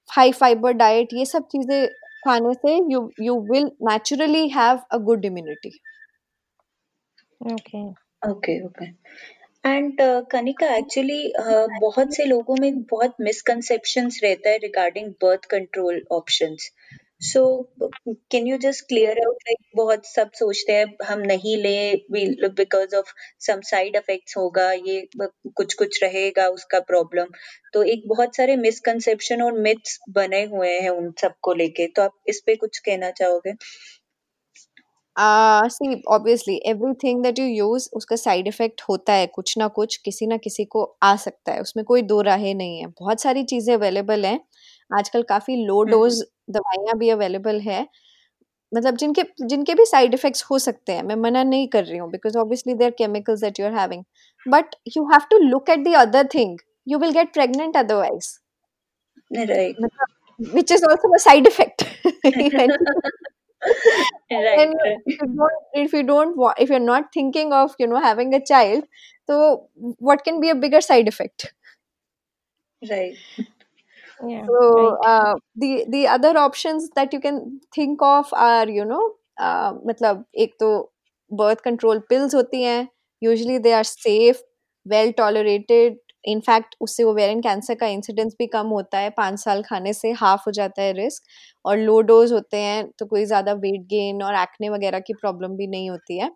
high 0.08 0.32
fiber 0.32 0.72
diet 0.74 1.14
ये 1.14 1.24
सब 1.26 1.48
चीज़ें 1.52 1.86
खाने 2.26 2.54
से 2.54 2.78
you 2.92 3.02
you 3.28 3.36
will 3.52 3.70
naturally 3.90 4.48
have 4.58 4.84
a 4.98 5.00
good 5.10 5.30
immunity 5.32 5.72
Okay. 7.52 7.86
Okay 8.26 8.54
okay 8.66 8.86
and 9.68 9.98
Kanika 10.30 10.66
actually 10.76 11.32
बहुत 11.80 12.14
से 12.14 12.24
लोगों 12.24 12.56
में 12.60 12.82
बहुत 12.92 13.14
मिसकंसेप्शंस 13.20 14.20
रहता 14.24 14.50
है 14.50 14.58
regarding 14.62 15.10
birth 15.22 15.44
control 15.50 16.00
options 16.12 16.70
so 17.20 17.42
can 18.32 18.46
you 18.46 18.56
just 18.58 18.84
clear 18.88 19.18
out 19.18 19.36
like 19.48 19.58
बहुत 19.76 20.06
सब 20.06 20.30
सोचते 20.34 20.72
हैं, 20.72 20.86
हम 21.06 21.20
नहीं 21.20 21.56
ले 21.56 22.48
because 22.50 22.94
of 22.96 23.12
some 23.46 23.60
side 23.60 23.96
effects 23.96 24.36
होगा, 24.36 24.70
ये 24.72 25.08
कुछ 25.16 25.74
कुछ 25.74 26.02
रहेगा 26.02 26.48
उसका 26.48 26.80
प्रॉब्लम 26.80 27.26
तो 27.74 27.82
एक 27.84 28.02
बहुत 28.08 28.36
सारे 28.36 28.56
मिसकंसेप्शन 28.56 29.42
और 29.42 29.58
मिथ्स 29.60 29.98
बने 30.10 30.42
हुए 30.44 30.78
हैं 30.80 30.90
उन 30.90 31.12
सबको 31.20 31.54
लेके 31.54 31.86
तो 31.86 32.02
आप 32.02 32.12
इस 32.28 32.42
पे 32.46 32.56
कुछ 32.56 32.78
कहना 32.78 33.10
चाहोगे? 33.10 33.54
see, 35.68 36.02
obviously, 36.08 36.60
everything 36.66 37.22
that 37.22 37.38
you 37.38 37.46
use, 37.48 37.88
उसका 37.92 38.16
साइड 38.16 38.48
इफ़ेक्ट 38.48 38.82
होता 38.88 39.12
है, 39.12 39.26
कुछ 39.26 39.56
ना 39.58 39.68
कुछ, 39.68 39.96
किसी 39.96 40.26
ना 40.26 40.36
किसी 40.36 40.64
को 40.66 40.82
आ 41.02 41.14
सकता 41.16 41.52
है, 41.52 41.60
उसमें 41.60 41.84
कोई 41.84 42.02
दो 42.02 42.20
राहें 42.22 42.54
नहीं 42.54 42.78
है। 42.78 42.86
बहुत 43.00 43.20
सारी 43.20 43.44
चीज़ें 43.44 43.74
अवेलेबल 43.74 44.26
हैं 44.26 44.40
आजकल 44.90 45.22
काफ़ी 45.22 45.56
लो 45.66 45.82
डोज 45.84 46.12
हम्म, 46.12 46.22
हम्म। 46.22 46.52
दवाइयाँ 46.52 46.98
भी 46.98 47.10
अवेलेबल 47.10 47.60
है। 47.60 47.86
मतलब 48.72 48.96
जिनके 48.96 49.22
जिनके 49.42 49.74
भी 49.74 49.84
साइड 49.86 50.14
इफेक्ट्स 50.14 50.44
हो 50.50 50.58
सकते 50.58 50.92
हैं 50.92 51.02
मैं 51.02 51.16
मना 51.16 51.42
नहीं 51.42 51.68
कर 51.68 51.84
रही 51.84 51.98
हूँ 51.98 52.10
because 52.10 52.38
obviously 52.38 52.74
there 52.74 52.90
chemicals 52.98 53.40
that 53.40 53.60
you 53.60 53.66
are 53.66 53.72
having 53.72 54.04
but 54.46 54.74
you 54.96 55.04
have 55.04 55.26
to 55.30 55.38
look 55.38 55.70
at 55.70 55.84
the 55.84 55.94
other 55.96 56.28
thing 56.34 56.58
you 56.88 56.98
will 56.98 57.12
get 57.12 57.32
pregnant 57.32 57.76
otherwise 57.76 58.36
which 60.40 60.72
is 60.72 60.84
also 60.84 61.18
side 61.18 61.46
effect 61.46 61.82
child 68.38 68.84
तो 69.28 69.36
what 70.02 70.20
can 70.20 70.40
be 70.40 70.48
a 70.48 70.54
bigger 70.54 70.80
side 70.80 71.08
effect 71.08 71.46
right 72.82 73.46
Yeah. 74.20 74.48
so 74.48 74.60
Right. 74.70 74.98
uh, 75.04 75.34
the 75.56 75.84
the 75.88 76.06
other 76.08 76.36
options 76.38 76.88
that 76.96 77.12
you 77.12 77.20
can 77.20 77.60
think 77.74 78.02
of 78.02 78.32
are 78.34 78.68
you 78.68 78.84
know 78.84 79.04
uh, 79.38 79.72
मतलब 79.86 80.24
एक 80.44 80.54
तो 80.60 80.70
birth 81.30 81.62
control 81.66 82.00
pills 82.12 82.34
होती 82.34 82.62
हैं 82.62 82.88
usually 83.22 83.58
they 83.58 83.72
are 83.72 83.84
safe 83.84 84.40
well 84.86 85.12
tolerated 85.20 85.96
in 86.24 86.40
fact 86.40 86.74
उससे 86.82 87.02
ovarian 87.04 87.40
cancer 87.42 87.74
का 87.80 87.86
incidence 87.88 88.34
भी 88.38 88.46
कम 88.54 88.66
होता 88.68 88.98
है 88.98 89.10
पाँच 89.16 89.38
साल 89.40 89.62
खाने 89.68 89.92
से 89.92 90.10
हाफ़ 90.22 90.42
हो 90.46 90.52
जाता 90.52 90.82
है 90.82 90.92
रिस्क 90.92 91.22
और 91.64 91.78
लो 91.78 92.00
डोज 92.10 92.32
होते 92.32 92.56
हैं 92.58 92.86
तो 92.98 93.06
कोई 93.06 93.24
ज़्यादा 93.24 93.52
वेट 93.66 93.80
गेन 93.90 94.22
और 94.22 94.34
एक्ने 94.42 94.68
वगैरह 94.70 95.00
की 95.06 95.14
प्रॉब्लम 95.20 95.56
भी 95.56 95.66
नहीं 95.66 95.90
होती 95.90 96.18
है 96.18 96.30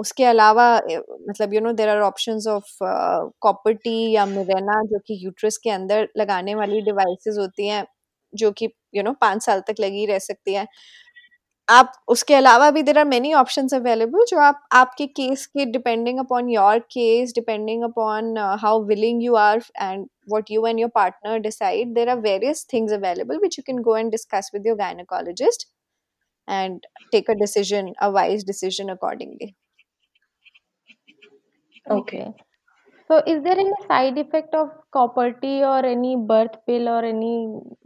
उसके 0.00 0.24
अलावा 0.24 0.66
मतलब 1.28 1.54
you 1.54 1.60
know 1.60 1.72
there 1.74 1.88
are 1.88 2.00
option 2.02 2.38
of 2.50 2.76
copper T 3.42 4.10
या 4.12 4.26
मिवेना 4.26 4.82
जो 4.84 4.98
कि 5.06 5.18
यूट्रस 5.24 5.56
के 5.64 5.70
अंदर 5.70 6.08
लगाने 6.18 6.54
वाली 6.54 6.80
डिवाइस 6.82 7.36
होती 7.38 7.66
हैं, 7.68 7.84
जो 8.32 8.50
कि 8.52 8.68
यू 8.94 9.02
नो 9.02 9.12
पाँच 9.20 9.42
साल 9.42 9.60
तक 9.68 9.80
लगी 9.80 10.06
रह 10.06 10.18
सकती 10.20 10.54
है। 10.54 10.66
आप, 11.68 11.92
उसके 12.08 12.34
अलावा 12.34 12.70
भी 12.70 12.82
there 12.82 12.98
are 12.98 13.04
many 13.04 13.32
option 13.34 13.68
available 13.74 14.24
जो 14.28 14.38
आप, 14.40 14.62
आपके 14.72 15.06
केस 15.08 15.46
के 15.46 15.64
depending 15.66 16.18
upon 16.18 16.48
your 16.50 16.78
case 16.92 17.32
depending 17.34 17.82
upon 17.84 18.36
how 18.62 18.82
willing 18.86 19.22
you 19.24 19.34
are 19.36 19.62
and 19.82 20.06
what 20.30 20.50
you 20.50 20.66
and 20.66 20.80
your 20.80 20.90
partner 20.94 21.38
decide 21.40 21.94
there 21.94 22.08
are 22.08 22.18
various 22.20 22.66
things 22.72 22.92
available 22.92 23.38
which 23.42 23.58
you 23.58 23.62
can 23.66 23.82
go 23.82 23.96
and 23.96 24.10
discuss 24.10 24.50
with 24.54 24.66
your 24.66 24.76
gynaecologist 24.78 25.68
and 26.48 26.86
take 27.12 27.30
a 27.30 27.34
decision 27.40 27.92
a 27.98 28.08
wise 28.10 28.46
decision 28.46 28.88
accordingly 28.88 29.54
Okay. 31.90 32.32
So 33.10 33.16
is 33.26 33.42
there 33.42 33.58
any 33.58 33.72
side 33.88 34.18
effect 34.18 34.54
of 34.54 34.68
copper 34.92 35.32
tea 35.32 35.62
any 35.62 36.16
birth 36.16 36.56
pill 36.66 36.88
or 36.88 37.02
any 37.04 37.32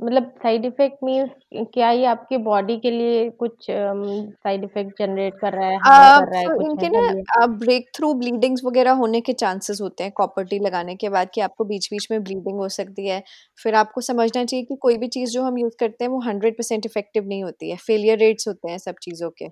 मतलब 0.04 0.24
side 0.42 0.64
effect 0.64 0.98
means 1.04 1.30
क्या 1.74 1.90
ये 1.90 2.04
आपके 2.06 2.38
body 2.48 2.76
के 2.80 2.90
लिए 2.90 3.28
कुछ 3.42 3.66
side 3.70 4.64
effect 4.64 4.98
generate 4.98 5.34
कर 5.40 5.52
रहा 5.52 5.68
है 5.68 5.76
हार्म 5.84 6.24
कर 6.24 6.30
रहा 6.30 6.40
है 6.40 6.46
सो 6.46 6.56
कुछ 6.56 6.66
इनके 6.66 6.86
ऐसा 6.86 7.00
भी 7.00 7.16
है? 7.18 7.46
ब्रेक 7.58 7.88
थ्रू 7.96 8.12
ब्लीडिंग्स 8.14 8.62
वगैरह 8.64 8.92
होने 9.00 9.20
के 9.20 9.32
चांसेस 9.34 9.80
होते 9.82 10.04
हैं 10.04 10.12
कॉपर 10.16 10.44
टी 10.46 10.58
लगाने 10.58 10.94
के 10.96 11.08
बाद 11.08 11.30
कि 11.34 11.40
आपको 11.40 11.64
बीच 11.64 11.88
बीच 11.92 12.08
में 12.10 12.22
ब्लीडिंग 12.24 12.58
हो 12.58 12.68
सकती 12.68 13.08
है। 13.08 13.22
फिर 13.62 13.74
आपको 13.74 14.00
समझना 14.00 14.44
चाहिए 14.44 14.64
कि 14.66 14.76
कोई 14.82 14.96
भी 14.98 15.08
चीज़ 15.08 15.30
जो 15.30 15.42
हम 15.42 15.58
यूज़ 15.58 15.76
करते 15.80 16.04
हैं 16.04 16.10
वो 16.12 16.20
हंड्रेड 16.28 16.56
परसेंट 16.58 16.86
इफ़ेक्टिव 16.86 17.26
नहीं 17.28 17.42
होती 17.44 17.70
है। 17.70 17.76
फेलियर 17.86 18.18
रेट्स 18.18 18.48
होते 18.48 18.70
हैं 18.70 18.78
सब 18.78 18.94
चीज़ों 19.02 19.30
के। 19.38 19.48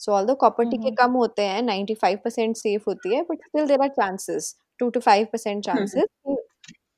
सो 0.00 0.12
ऑल 0.12 0.26
दो 0.26 0.34
कॉपर 0.34 0.64
टी 0.64 0.76
के 0.76 0.82
हम्म 0.82 0.94
कम 0.96 1.12
होते 1.12 1.42
हैं 1.42 1.62
नाइन्टी 1.62 1.94
फाइव 1.94 2.18
परसेंट 2.24 2.56
सेफ़ 2.56 2.82
होती 2.88 3.14
है 3.14 3.22
but 3.22 3.44
still 3.44 3.66
there 3.66 3.82
are 3.82 3.88
chances 3.90 4.54
two 4.80 4.88
to 4.90 5.00
five 5.00 5.26
percent 5.32 5.64
chances 5.64 6.36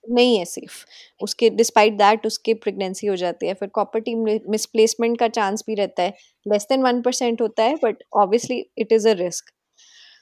नहीं 0.04 0.36
है 0.38 0.44
सेफ़ 0.44 0.84
उसके 1.20 1.50
डिस्पाइट 1.50 1.92
दैट 1.94 2.26
उसके 2.26 2.54
प्रेगनेंसी 2.54 3.06
हो 3.06 3.16
जाती 3.16 3.46
है. 3.46 3.54
फिर 3.54 3.68
कॉपर 3.68 4.00
टी 4.00 4.14
मिसप्लेसमेंट 4.50 5.18
का 5.18 5.28
चांस 5.30 5.64
भी 5.66 5.74
रहता 5.74 6.02
है. 6.02 6.14
लेस 6.46 6.66
देन 6.68 6.82
वन 6.82 7.00
परसेंट 7.02 7.40
होता 7.42 7.62
है 7.62 7.74
but 7.84 8.02
obviously 8.16 8.64
it 8.78 8.92
is 8.92 9.08
a 9.08 9.12
risk 9.14 9.52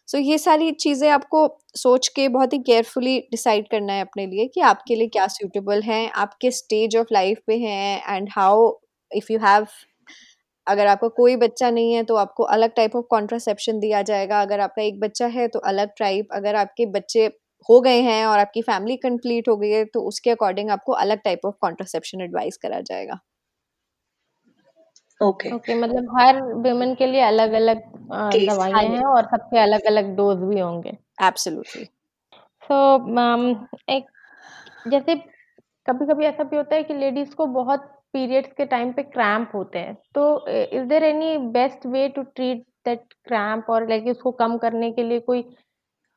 so 0.08 0.18
ये 0.18 0.38
सारी 0.38 0.70
चीज़ें 0.72 1.08
आपको 1.10 1.48
सोच 1.76 2.08
के 2.08 2.28
बहुत 2.28 2.52
ही 2.52 2.58
केयरफुली 2.58 3.18
डिसाइड 3.30 3.68
करना 3.70 3.92
है 3.92 4.00
अपने 4.00 4.26
लिए 4.26 4.46
कि 4.48 4.60
आपके 4.62 4.94
लिए 4.94 5.08
क्या 5.08 5.26
सूटेबल 5.28 5.82
है 5.82 6.06
आप 6.16 6.36
किस 6.40 6.58
स्टेज 6.58 6.96
ऑफ़ 6.96 7.06
लाइफ 7.12 7.40
पे 7.46 7.56
हैं 7.58 8.16
and 8.16 8.28
how 8.32 8.70
if 9.10 9.32
you 9.32 9.38
have 9.38 9.66
अगर 10.66 10.86
आपका 10.86 11.08
कोई 11.16 11.36
बच्चा 11.38 11.70
नहीं 11.70 11.92
है 11.94 12.02
तो 12.04 12.16
आपको 12.16 12.44
अलग 12.50 12.74
टाइप 12.76 12.96
ऑफ़ 12.96 13.04
कॉन्ट्रासेप्शन 13.10 13.78
दिया 13.80 14.02
जाएगा। 14.04 14.40
अगर 14.42 14.60
आपका 14.60 14.82
एक 14.82 15.00
बच्चा 15.00 15.26
है 15.28 15.48
तो 15.48 15.58
अलग 15.66 15.90
टाइप 15.98 16.28
अगर 16.34 16.56
आपके 16.56 16.86
बच्चे 16.92 17.26
हो 17.68 17.80
गए 17.80 18.00
हैं 18.02 18.24
और 18.26 18.38
आपकी 18.38 18.62
फैमिली 18.62 18.96
कंप्लीट 18.98 19.48
हो 19.48 19.56
गई 19.56 19.70
है 19.70 19.84
तो 19.86 20.00
उसके 20.08 20.30
अकॉर्डिंग 20.30 20.70
आपको 20.70 20.92
अलग 20.94 21.20
टाइप 21.24 21.46
ऑफ़ 21.46 21.54
कॉन्ट्रासेप्शन 21.60 22.20
एडवाइस 22.22 22.56
करा 22.58 22.80
जाएगा। 22.82 23.18
ओके 25.20 25.50
ओके 25.50 25.74
मतलब 25.74 26.08
हर 26.18 26.40
वुमेन 26.64 26.94
के 26.94 27.06
लिए 27.06 27.20
अलग 27.22 27.52
अलग 27.54 27.80
केस 28.32 28.42
दवाइयाँ 28.44 28.82
हैं 28.86 29.04
और 29.06 29.24
सबके 29.26 29.58
अलग 29.58 29.86
अलग 29.86 30.14
डोज 30.16 30.38
भी 30.44 30.60
होंगे। 30.60 30.96
एब्सोल्युटली 31.22 31.84
सो 32.62 32.76
एक 33.90 34.06
जैसे 34.86 35.14
कभी 35.86 36.06
कभी 36.06 36.24
ऐसा 36.26 36.44
भी 36.44 36.56
होता 36.56 36.76
है 36.76 36.82
कि 36.82 36.94
लेडीज़ 36.94 37.34
को 37.34 37.46
बहुत 37.54 37.92
पीरियड्स 38.16 38.52
के 38.56 38.64
टाइम 38.66 38.92
पे 38.92 39.02
क्रैम्प 39.04 39.50
होते 39.54 39.78
हैं। 39.78 39.94
तो 40.14 40.24
is 40.50 40.84
there 40.88 41.04
any 41.04 41.36
best 41.52 41.86
way 41.88 42.08
to 42.10 42.22
treat 42.24 42.64
that 42.86 43.12
cramp 43.26 43.70
और 43.70 43.88
लाइक 43.88 44.06
उसको 44.10 44.32
कम 44.42 44.56
करने 44.58 44.90
के 44.92 45.02
लिए 45.02 45.20
कोई 45.22 45.42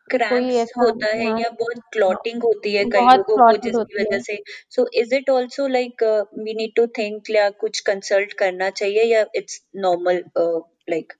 क्रैम्प्स 0.08 0.72
होता 0.78 1.08
है 1.08 1.26
हाँ। 1.26 1.40
या 1.40 1.50
बहुत 1.52 1.82
क्लॉटिंग 1.94 2.44
होती 2.44 2.74
है 2.76 2.84
कई 2.86 3.08
लोगों 3.08 3.38
को 3.40 3.58
जिसकी 3.58 3.96
वजह 3.96 4.20
से। 4.20 4.38
So 4.70 4.88
is 5.02 5.16
it 5.16 5.30
also 5.30 5.68
like 5.68 6.04
we 6.40 6.54
need 6.54 6.76
to 6.76 6.86
think 6.98 7.30
या 7.32 7.50
कुछ 7.64 7.80
कंसल्ट 7.90 8.34
करना 8.40 8.70
चाहिए 8.72 9.04
या 9.06 9.26
it's 9.36 9.62
normal 9.78 10.24
like 10.90 11.14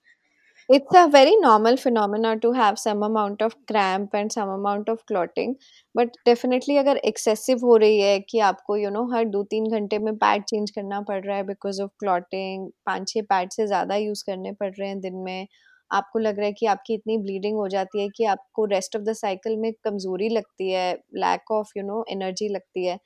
It's 0.70 0.94
a 0.96 1.08
very 1.08 1.36
normal 1.38 1.78
phenomena 1.78 2.40
to 2.40 2.52
have 2.54 2.78
some 2.80 3.02
amount 3.04 3.42
of 3.42 3.56
cramp 3.68 4.14
and 4.14 4.32
some 4.32 4.50
amount 4.50 4.90
of 4.90 5.06
clotting. 5.06 5.56
But 5.96 6.16
definitely 6.26 6.78
अगर 6.78 7.00
excessive 7.10 7.64
हो 7.64 7.76
रही 7.84 8.00
है 8.00 8.20
कि 8.30 8.40
आपको, 8.50 8.78
you 8.78 8.92
know, 8.96 9.06
हर 9.14 9.26
दो 9.36 9.44
तीन 9.52 9.66
घंटे 9.72 10.00
में 10.00 10.16
पैड 10.18 10.44
चेंज 10.50 10.72
करना 10.72 11.02
पड़ 11.10 11.20
रहा 11.26 11.38
है 11.38 11.44
because 11.46 11.80
of 11.86 11.90
clotting, 12.04 12.68
पाँच 12.86 13.08
छः 13.10 13.22
पैड 13.30 13.52
से 13.52 13.68
ज़्यादा 13.68 13.96
यूज़ 13.96 14.24
करने 14.28 14.52
पड़ 14.62 14.72
रहे 14.74 14.88
हैं 14.90 15.00
दिन 15.02 15.16
में, 15.26 15.48
आपको 15.92 16.20
लग 16.20 16.38
रहा 16.38 16.46
है 16.46 16.54
कि 16.54 16.66
आपकी 16.76 16.94
इतनी 16.94 17.18
ब्लीडिंग 17.18 17.58
हो 17.58 17.68
जाती 17.68 18.02
है 18.02 18.08
कि 18.18 18.26
आपको 18.36 18.66
रेस्ट 18.74 18.96
ऑफ़ 18.96 19.04
द 19.04 19.14
साइकिल 19.16 19.58
में 19.58 19.72
कमज़ोरी 19.84 20.30
लगती 20.30 20.72
है 20.72 20.92
lack 21.26 21.52
of 21.52 21.72
you 21.78 21.84
know 21.86 22.04
energy 22.12 22.50
लगती 22.56 22.86
है 22.86 22.98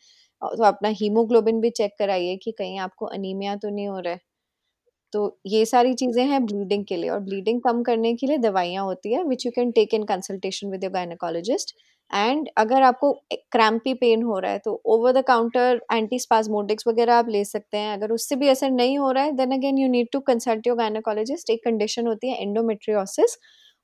तो 0.41 0.63
अपना 0.65 0.89
हीमोग्लोबिन 1.02 1.62
भी 1.62 1.69
चेक 1.82 1.95
कराइए 1.99 2.36
कि 2.43 2.52
कहीं 2.60 2.80
आपको 2.80 3.06
अनीमिया 3.17 3.56
तो 3.58 3.69
नहीं 3.69 3.88
हो 3.88 3.99
रहा 3.99 4.13
है 4.13 4.19
तो 5.13 5.21
ये 5.47 5.65
सारी 5.65 5.93
चीज़ें 5.95 6.23
हैं 6.26 6.45
ब्लीडिंग 6.45 6.86
के 6.86 6.95
लिए 6.97 7.10
और 7.10 7.19
ब्लीडिंग 7.21 7.62
कम 7.62 7.82
करने 7.84 8.13
के 8.15 8.28
लिए 8.28 8.38
दवाइयाँ 8.39 8.84
होती 8.86 9.13
है 9.13 9.23
which 9.23 9.45
you 9.45 9.52
can 9.56 9.71
take 9.71 9.93
in 9.93 10.04
consultation 10.06 10.71
with 10.71 10.84
your 10.84 10.93
gynaecologist 10.93 11.76
and 12.12 12.49
अगर 12.58 12.84
आपको 12.84 13.12
क्रैम्पी 13.52 13.93
पेन 13.95 14.23
हो 14.23 14.39
रहा 14.39 14.52
है 14.52 14.60
तो 14.60 14.82
over 14.86 15.12
the 15.13 15.23
counter 15.28 15.82
anti 15.93 16.19
spasmodics 16.19 16.88
वगैरह 16.88 17.15
आप 17.15 17.30
ले 17.30 17.43
सकते 17.45 17.78
हैं। 17.78 17.93
अगर 17.93 18.12
उससे 18.12 18.36
भी 18.36 18.47
असर 18.49 18.71
नहीं 18.71 18.97
हो 18.97 19.12
रहा 19.12 19.23
है 19.23 19.32
then 19.38 19.52
again 19.54 19.78
you 19.78 19.88
need 19.89 20.08
to 20.13 20.19
consult 20.28 20.67
your 20.67 20.78
gynaecologist 20.78 21.49
एक 21.49 21.63
कंडीशन 21.65 22.08
होती 22.08 22.30
है 22.30 22.41
एंडोमेट्रियोसिस 22.41 23.38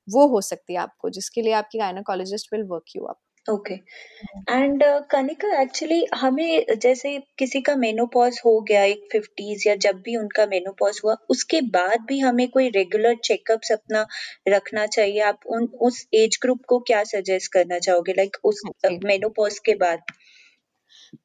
वो 0.08 0.26
हो 0.28 0.40
सकती 0.42 0.72
है 0.74 0.78
आपको, 0.80 1.10
जिसके 1.10 1.42
लिए 1.42 1.52
आपकी 1.54 1.78
gynaecologist 1.78 2.52
will 2.54 2.62
work 2.68 2.96
you 2.96 3.04
up 3.04 3.18
okay 3.46 3.74
and 4.50 4.82
Kanika 5.10 5.48
actually 5.60 6.04
हमें 6.14 6.78
जैसे 6.82 7.16
किसी 7.38 7.60
का 7.60 7.74
मेनोपॉज 7.76 8.40
हो 8.44 8.60
गया 8.60 8.82
एक 8.84 9.08
फिफ्टीज 9.12 9.66
या 9.66 9.74
जब 9.84 10.00
भी 10.04 10.16
उनका 10.16 10.46
मेनोपॉज 10.46 11.00
हुआ 11.04 11.16
उसके 11.30 11.60
बाद 11.70 12.04
भी 12.08 12.18
हमें 12.18 12.46
कोई 12.48 12.68
रेगुलर 12.70 13.14
चेकअप्स 13.24 13.72
अपना 13.72 14.06
रखना 14.48 14.86
चाहिए। 14.86 15.20
आप 15.22 15.40
उन 15.46 15.66
उस 15.82 16.06
एज 16.14 16.38
ग्रुप 16.42 16.64
को 16.68 16.78
क्या 16.88 17.02
सजेस्ट 17.04 17.52
करना 17.52 17.78
चाहोगे? 17.78 18.12
लाइक 18.12 18.30
like 18.30 18.44
उस 18.44 18.62
मेनोपॉज 19.04 19.58
के 19.58 19.74
बाद। 19.76 20.02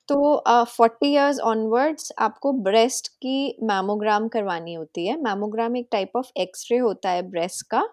तो 0.07 0.63
फोर्टी 0.67 1.11
इयर्स 1.13 1.39
ऑनवर्ड्स 1.45 2.11
आपको 2.19 2.51
ब्रेस्ट 2.63 3.07
की 3.17 3.37
मैमोग्राम 3.63 4.27
करवानी 4.27 4.73
होती 4.73 5.07
है। 5.07 5.17
मैमोग्राम 5.21 5.77
एक 5.77 5.87
टाइप 5.91 6.11
ऑफ़ 6.15 6.31
एक्सरे 6.37 6.77
होता 6.77 7.09
है 7.09 7.21
ब्रेस्ट 7.31 7.65
का। 7.71 7.87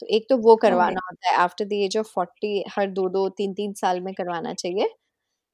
तो 0.00 0.06
एक 0.08 0.26
तो 0.28 0.36
वो 0.38 0.56
करवाना 0.56 1.00
होता 1.06 1.30
है 1.30 1.36
after 1.38 1.64
the 1.64 1.72
age 1.74 1.96
of 1.98 2.10
forty 2.14 2.64
हर 2.76 2.90
दो 2.90 3.08
दो 3.08 3.28
तीन 3.38 3.54
तीन 3.54 3.72
साल 3.74 4.00
में 4.00 4.12
करवाना 4.14 4.54
चाहिए। 4.54 4.88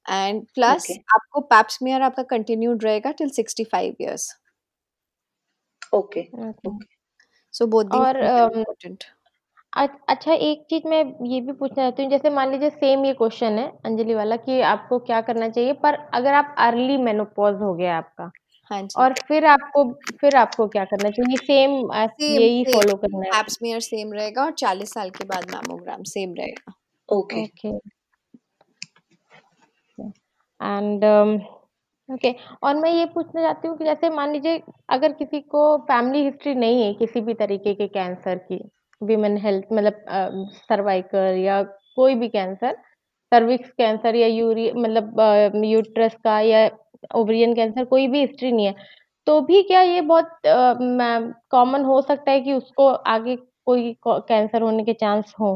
And 0.06 0.42
plus 0.54 0.86
okay. 0.86 0.98
आपको 1.14 1.40
पैप्समियर 1.46 2.02
आपका 2.02 2.22
कंटिन्यूड 2.30 2.84
रहेगा 2.84 3.10
till 3.12 3.30
sixty 3.30 3.64
five 3.66 3.96
years 4.00 4.32
okay 5.94 6.26
so 7.54 7.66
both 7.66 7.94
और 7.94 8.16
इम्पोर्टेंट 8.24 9.04
अच्छा 10.08 10.32
एक 10.32 10.66
चीज़ 10.70 10.86
मैं 10.88 11.02
ये 11.28 11.40
भी 11.40 11.52
पूछना 11.52 11.76
चाहती 11.76 12.02
हूँ 12.02 12.10
जैसे 12.10 12.30
मान 12.30 12.50
लीजिए 12.50 12.70
सेम 12.70 13.04
ये 13.04 13.12
क्वेश्चन 13.14 13.58
है 13.58 13.66
अंजलि 13.84 14.14
वाला 14.14 14.36
कि 14.38 14.60
आपको 14.64 14.98
क्या 15.00 15.20
करना 15.20 15.48
चाहिए 15.48 15.72
पर 15.82 15.94
अगर 16.14 16.34
आप 16.34 16.54
अर्ली 16.58 16.96
मेनोपॉज 16.98 17.60
हो 17.62 17.72
गया 17.74 17.96
आपका 17.98 18.30
हाँ 18.70 18.80
जी। 18.82 18.94
और 18.98 19.12
फिर 19.28 19.44
आपको 19.46 19.84
फिर 20.20 20.36
आपको 20.36 20.66
क्या 20.68 20.84
करना 20.84 21.10
चाहिए? 21.10 21.36
सेम 21.38 21.72
यही 22.22 22.64
फॉलो 22.64 22.96
करना 22.96 23.24
है। 23.26 23.40
एप 23.40 23.46
स्मीयर 23.48 23.80
सेम 23.80 24.12
रहेगा 24.12 24.44
और 24.44 24.52
40 24.54 24.94
साल 24.94 25.10
के 25.10 25.24
बाद 25.24 25.50
मैमोग्राम 25.50 26.02
सेम 26.02 26.34
रहेगा। 26.34 26.72
ओके 27.08 27.42
ओके 27.42 27.68
एंड 30.60 31.04
ओके 32.08 32.34
और 32.62 32.74
मैं 32.76 32.90
ये 32.92 33.04
पूछना 33.04 33.42
चाहती 33.42 33.68
हूँ 33.68 33.76
कि 33.78 33.84
जैसे 33.84 34.10
मान 34.10 34.32
लीजिए 34.32 34.62
अगर 34.90 35.12
किसी 35.12 35.40
को 35.40 35.62
फैमिली 35.82 36.24
हिस्ट्री 36.24 36.54
नहीं 36.54 36.82
है 36.82 36.92
किसी 36.94 37.20
भी 37.20 37.34
तरीके 37.34 37.74
के 37.74 37.86
कैंसर 37.88 38.38
की 38.52 38.60
विमेन 39.00 39.36
हेल्थ 39.36 39.64
मतलब 39.72 40.04
सर्वाइकल 40.68 41.38
या 41.38 41.62
कोई 41.96 42.14
भी 42.14 42.28
कैंसर 42.28 42.76
सर्विक्स 43.32 43.70
कैंसर 43.70 44.16
या 44.16 44.26
यूरी 44.26 44.70
मतलब 44.72 45.62
यूट्रस 45.64 46.14
का 46.24 46.38
या 46.40 46.66
ओवरियन 47.14 47.54
कैंसर 47.54 47.84
कोई 47.86 48.06
भी 48.08 48.20
हिस्ट्री 48.20 48.52
नहीं 48.52 48.66
है। 48.66 48.74
तो 49.26 49.40
भी 49.42 49.62
क्या 49.64 49.80
ये 49.82 50.00
बहुत 50.02 50.30
कॉमन 51.50 51.84
हो 51.84 52.00
सकता 52.02 52.30
है 52.32 52.40
कि 52.40 52.52
उसको 52.54 52.88
आगे 53.08 53.36
कोई 53.66 53.92
कैंसर 54.06 54.62
होने 54.62 54.84
के 54.84 54.92
चांस 54.94 55.34
हो? 55.40 55.52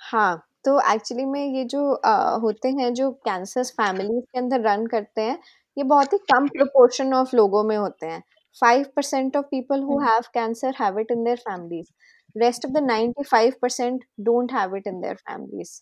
हाँ 0.00 0.36
तो 0.64 0.78
एक्चुअली 0.92 1.24
में 1.26 1.40
ये 1.46 1.64
जो 1.66 1.92
आ, 1.94 2.36
होते 2.36 2.68
हैं 2.70 2.92
जो 2.94 3.10
कैंसर 3.26 3.64
फैमिली 3.72 4.20
के 4.22 4.38
अंदर 4.38 4.60
रन 4.62 4.86
करते 4.86 5.22
हैं 5.22 5.38
ये 5.76 5.84
बहुत 5.84 6.12
ही 6.12 6.18
कम 6.26 6.48
प्रोपोर्शन 6.48 7.14
ऑफ़ 7.14 7.34
लोगों 7.36 7.62
में 7.64 7.76
होते 7.76 8.06
हैं। 8.06 8.22
Five 8.56 8.84
percent 8.96 9.36
of 9.36 9.44
people 9.46 9.82
who 9.82 9.98
have 10.00 10.22
cancer 10.34 10.74
have 10.80 10.98
it 11.00 11.10
in 11.12 11.24
their 11.24 11.36
families 11.40 11.88
rest 12.36 12.66
of 12.66 12.72
the 12.72 12.82
ninety 12.84 13.22
five 13.24 13.54
percent 13.62 14.04
don't 14.20 14.52
have 14.52 14.76
it 14.76 14.86
in 14.86 15.00
their 15.00 15.14
families 15.22 15.80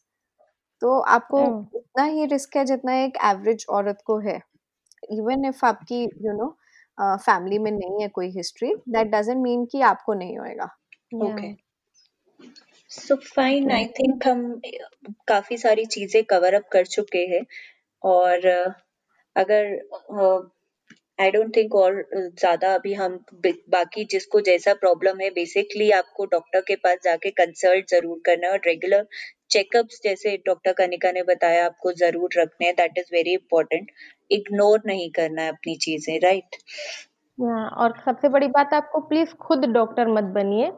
तो 0.83 0.99
आपको 1.11 1.45
उतना 1.75 2.05
ही 2.07 2.27
रिस्क 2.29 2.57
है 2.57 2.65
जितना 2.67 2.95
एक 2.97 3.19
एवरेज 3.27 3.67
औरत 3.71 4.03
को 4.07 4.19
है। 4.21 4.41
इवन 5.03 5.45
इफ़ 5.45 5.67
आपकी 5.67 6.03
यू 6.03 6.33
नो 6.33 6.57
फैमिली 6.99 7.59
में 7.59 7.71
नहीं 7.71 8.03
है 8.03 8.09
कोई 8.09 8.31
हिस्ट्री 8.31 8.75
दैट 8.89 9.07
डजेंट 9.07 9.43
मीन 9.43 9.65
कि 9.67 9.81
आपको 9.81 10.15
नहीं 10.15 10.39
होएगा। 10.39 10.65
Okay 11.27 11.53
so 12.91 13.17
fine 13.17 13.71
I 13.73 13.85
think 13.99 14.27
हम 14.27 14.61
काफ़ी 15.29 15.57
सारी 15.59 15.85
चीज़ें 15.87 16.23
कवर 16.25 16.55
अप 16.55 16.69
कर 16.73 16.87
चुके 16.87 17.19
हैं 17.19 17.45
और 18.03 18.47
अगर 19.37 19.75
आई 21.21 21.31
डोंट 21.31 21.55
थिंक 21.57 21.75
और 21.75 21.95
ज़्यादा 22.15 22.73
अभी 22.75 22.93
हम 22.95 23.19
बाकी 23.71 24.05
जिसको 24.11 24.41
जैसा 24.41 24.73
प्रॉब्लम 24.75 25.21
है 25.21 25.31
बेसिकली 25.31 25.91
आपको 25.93 26.25
डॉक्टर 26.27 26.61
के 26.69 26.77
पास 26.85 26.99
जाके 27.05 27.31
कंसल्ट 27.41 27.91
ज़रूर 27.91 28.21
करना 28.27 28.47
है 28.47 28.53
और 28.53 28.61
रेगुलर 28.67 29.07
चेकअप्स 29.51 30.01
जैसे 30.05 30.37
डॉक्टर 30.47 30.73
कनिका 30.75 31.13
ने 31.13 31.23
बताया 31.25 31.65
आपको 31.65 31.93
ज़रूर 31.95 32.39
रखने 32.39 32.67
हैं 32.67 32.75
that 32.77 32.99
is 32.99 33.11
very 33.13 33.33
important 33.35 33.91
ignore 34.31 34.83
नहीं 34.87 35.11
करना 35.13 35.43
है 35.43 35.49
अपनी 35.49 35.77
चीज़ें 35.79 36.19
राइट 36.21 36.57
और 37.39 37.95
सबसे 38.07 38.29
बड़ी 38.29 38.47
बात 38.49 38.75
आपको 38.75 39.01
प्लीज़ 39.09 39.35
खुद 39.43 39.65
डॉक्टर 39.73 40.09
मत 40.09 40.25
बनिए। 40.35 40.71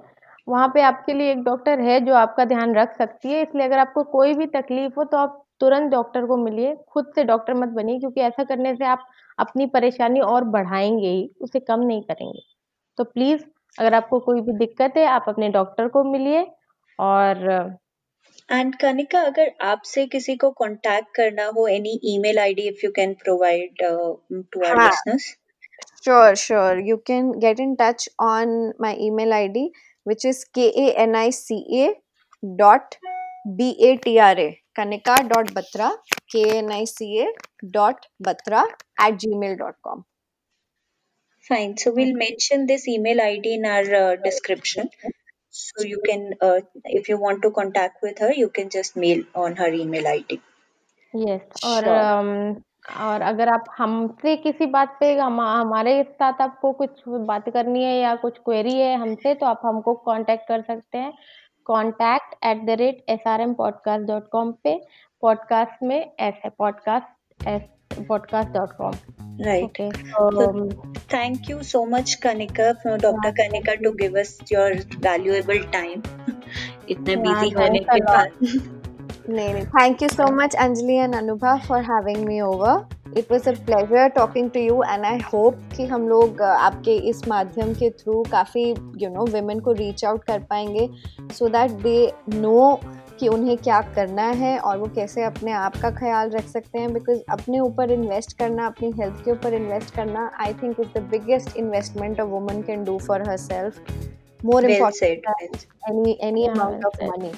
वहाँ 0.48 0.68
पे 0.74 0.83
आपके 0.83 1.12
लिए 1.14 1.31
एक 1.33 1.42
डॉक्टर 1.44 1.81
है 1.81 2.00
जो 2.07 2.14
आपका 2.16 2.44
ध्यान 2.46 2.74
रख 2.74 2.96
सकती 2.98 3.28
है, 3.28 3.42
इसलिए 3.42 3.66
अगर 3.66 3.78
आपको 3.78 4.02
कोई 4.12 4.35
भी 4.35 4.46
तकलीफ़ 4.50 4.92
हो 4.98 5.05
तो 5.05 5.16
आप 5.18 5.41
तुरंत 5.62 5.90
डॉक्टर 5.90 6.27
को 6.27 6.37
मिलिए 6.37 6.77
खुद 6.88 7.12
से 7.14 7.25
डॉक्टर 7.25 7.55
मत 7.55 7.68
बनिए 7.68 7.98
क्योंकि 7.98 8.20
ऐसा 8.20 8.44
करने 8.44 8.75
से 8.77 8.85
आप 8.85 9.07
अपनी 9.38 9.66
परेशानी 9.66 10.20
और 10.20 10.44
बढ़ाएँगे 10.44 11.09
ही 11.09 11.31
उसे 11.40 11.61
कम 11.61 11.81
नहीं 11.81 12.03
करेंगे। 12.03 12.40
तो 12.98 13.05
प्लीज़ 13.05 13.44
अगर 13.79 13.94
आपको 13.94 14.18
कोई 14.20 14.40
भी 14.40 14.53
दिक्कत 14.53 14.96
है 14.96 15.05
आप 15.07 15.25
अपने 15.29 15.48
डॉक्टर 15.48 15.88
को 15.88 16.05
मिलिए 16.05 16.46
और 16.98 17.44
एंड 18.53 18.75
कनिका 18.77 19.20
अगर 19.20 19.53
आपसे 19.62 20.07
किसी 20.07 20.37
को 20.37 20.51
कांटेक्ट 20.51 21.14
करना 21.16 21.46
हो 21.57 21.66
any 21.66 21.98
email 22.05 22.38
ID 22.38 22.68
if 22.68 22.81
you 22.85 22.90
can 22.96 23.14
provide 23.14 23.83
to 23.83 24.64
our 24.64 24.83
listeners 24.83 25.37
Sure, 26.05 26.35
sure. 26.35 26.81
You 26.81 26.96
can 27.07 27.38
get 27.38 27.61
in 27.61 27.77
touch 27.77 28.09
on 28.18 28.72
my 28.79 28.96
email 28.96 29.33
ID, 29.33 29.70
which 30.07 30.25
is 30.25 30.44
k 30.57 30.64
a 30.85 30.87
n 31.05 31.14
i 31.14 31.31
c 31.31 31.59
a 31.83 31.94
dot 32.42 32.98
b 33.59 33.77
a 33.81 33.92
t 33.98 34.18
r 34.18 34.35
a. 34.38 34.62
Kanika 34.76 35.16
dot 35.28 35.50
Batra 35.54 35.90
K 36.32 36.42
N 36.58 36.70
I 36.72 36.87
C 36.87 37.16
A 37.18 37.32
dot 37.72 38.06
Batra 38.22 38.62
at 39.06 39.14
Gmail 39.38 39.54
dot 39.56 39.74
com 39.82 40.02
fine 41.46 41.74
so 41.74 41.90
we'll 41.92 42.12
mention 42.14 42.66
this 42.66 42.88
E 42.88 42.96
I 43.20 43.38
D 43.38 43.54
in 43.54 43.66
our 43.66 44.16
description 44.22 44.88
so 45.54 45.87
you 45.87 45.98
can 46.06 46.32
if 46.90 47.11
you 47.11 47.16
want 47.18 47.42
to 47.42 47.50
contact 47.50 48.04
with 48.04 48.22
her 48.22 48.38
you 48.38 48.48
can 48.56 48.68
just 48.72 48.96
mail 48.96 49.24
on 49.37 49.56
her 49.58 49.74
email 49.87 50.06
I 50.06 50.24
D 50.28 50.40
yes 51.14 51.64
और 51.64 51.85
um, 51.85 52.62
और 53.00 53.22
अगर 53.22 53.48
आप 53.48 53.64
हमसे 53.78 54.35
किसी 54.37 54.66
बात 54.66 54.96
पे 55.00 55.12
हम 55.18 55.40
हमारे 55.40 56.02
साथ 56.02 56.40
आपको 56.40 56.72
कुछ 56.72 57.02
बात 57.08 57.48
करनी 57.48 57.85
है 57.85 57.94
या 57.96 58.14
कुछ 58.16 58.38
क्वेरी 58.38 58.74
है 58.78 58.94
हमसे 58.96 59.35
तो 59.35 59.46
आप 59.46 59.61
हमको 59.64 59.94
कांटेक्ट 60.08 60.46
कर 60.48 60.62
सकते 60.62 60.98
हैं। 60.98 61.12
Contact 61.66 62.35
at 62.46 62.64
the 62.66 62.77
rate 62.81 63.05
S 63.09 63.27
R 63.27 63.40
M 63.40 63.53
podcast 63.55 64.07
dot 64.07 64.29
com 64.33 64.53
पे 64.64 64.75
पॉडकास्ट 65.22 65.83
में 65.83 65.98
एस 65.98 66.40
है 66.44 66.51
podcast 66.59 67.48
S 67.48 67.62
podcast 68.09 68.51
dot 68.51 68.72
com 68.77 68.92
right 69.46 69.81
thank 71.12 71.51
you 71.51 71.62
so 71.62 71.85
much 71.87 72.14
Kanika 72.22 72.70
doctor 72.87 73.31
Kanika 73.33 73.75
to 73.83 73.92
give 73.96 74.18
us 74.20 74.38
your 74.53 74.75
valuable 75.07 75.62
time 75.72 76.03
इतने 76.88 77.16
busy 77.16 77.51
होने 77.51 77.79
के 77.81 78.01
बाद 78.03 78.31
नहीं 79.29 79.53
नहीं 79.55 79.64
thank 79.66 80.03
you 80.03 80.09
so 80.09 80.31
much 80.35 80.55
Anjali 80.61 80.94
and 80.94 81.14
Anubhav 81.14 81.59
for 81.68 81.83
having 81.83 82.25
me 82.27 82.40
over 82.40 82.85
It 83.12 83.31
was 83.31 83.48
a 83.48 83.53
pleasure 83.55 84.09
talking 84.11 84.51
to 84.51 84.61
you, 84.61 84.77
and 84.85 85.07
I 85.07 85.16
hope 85.25 85.57
कि 85.77 85.85
हम 85.87 86.09
लोग 86.09 86.38
uh, 86.38 86.55
आपके 86.59 86.94
इस 87.09 87.27
माध्यम 87.29 87.72
के 87.75 87.90
थ्रू 87.98 88.22
काफ़ी 88.31 88.62
यू 89.03 89.09
नो 89.09 89.27
women 89.27 89.61
को 89.62 89.72
रीच 89.72 90.05
आउट 90.05 90.25
कर 90.25 90.38
पाएँगे 90.51 90.88
सो 91.33 91.48
दैट 91.48 91.70
दे 91.83 92.12
नो 92.31 92.81
कि 93.20 93.29
उन्हें 93.29 93.57
क्या 93.57 93.81
करना 93.94 94.27
है 94.38 94.59
और 94.59 94.79
वो 94.79 94.87
कैसे 94.94 95.25
अपने 95.25 95.53
आप 95.53 95.77
का 95.83 95.90
ख्याल 95.90 96.31
रख 96.31 96.48
सकते 96.48 96.79
हैं 96.79 96.92
बिकॉज़ 96.92 97.20
अपने 97.33 97.61
ऊपर 97.61 97.90
इन्वेस्ट 97.92 98.37
करना 98.38 98.66
अपनी 98.66 98.90
हेल्थ 99.01 99.25
के 99.25 99.31
ऊपर 99.31 99.55
इन्वेस्ट 99.55 99.94
करना 99.94 100.31
I 100.40 100.55
think 100.62 100.81
is 100.81 100.88
the 100.98 101.03
biggest 101.11 101.57
investment 101.57 102.20
a 102.20 102.25
woman 102.33 102.62
can 102.66 102.85
do 102.85 102.98
for 102.98 103.29
herself 103.38 104.44
more 104.44 104.70
important 104.70 105.27
any 105.90 106.18
any 106.22 106.46
amount 106.46 106.85
of 106.85 107.05
money 107.05 107.33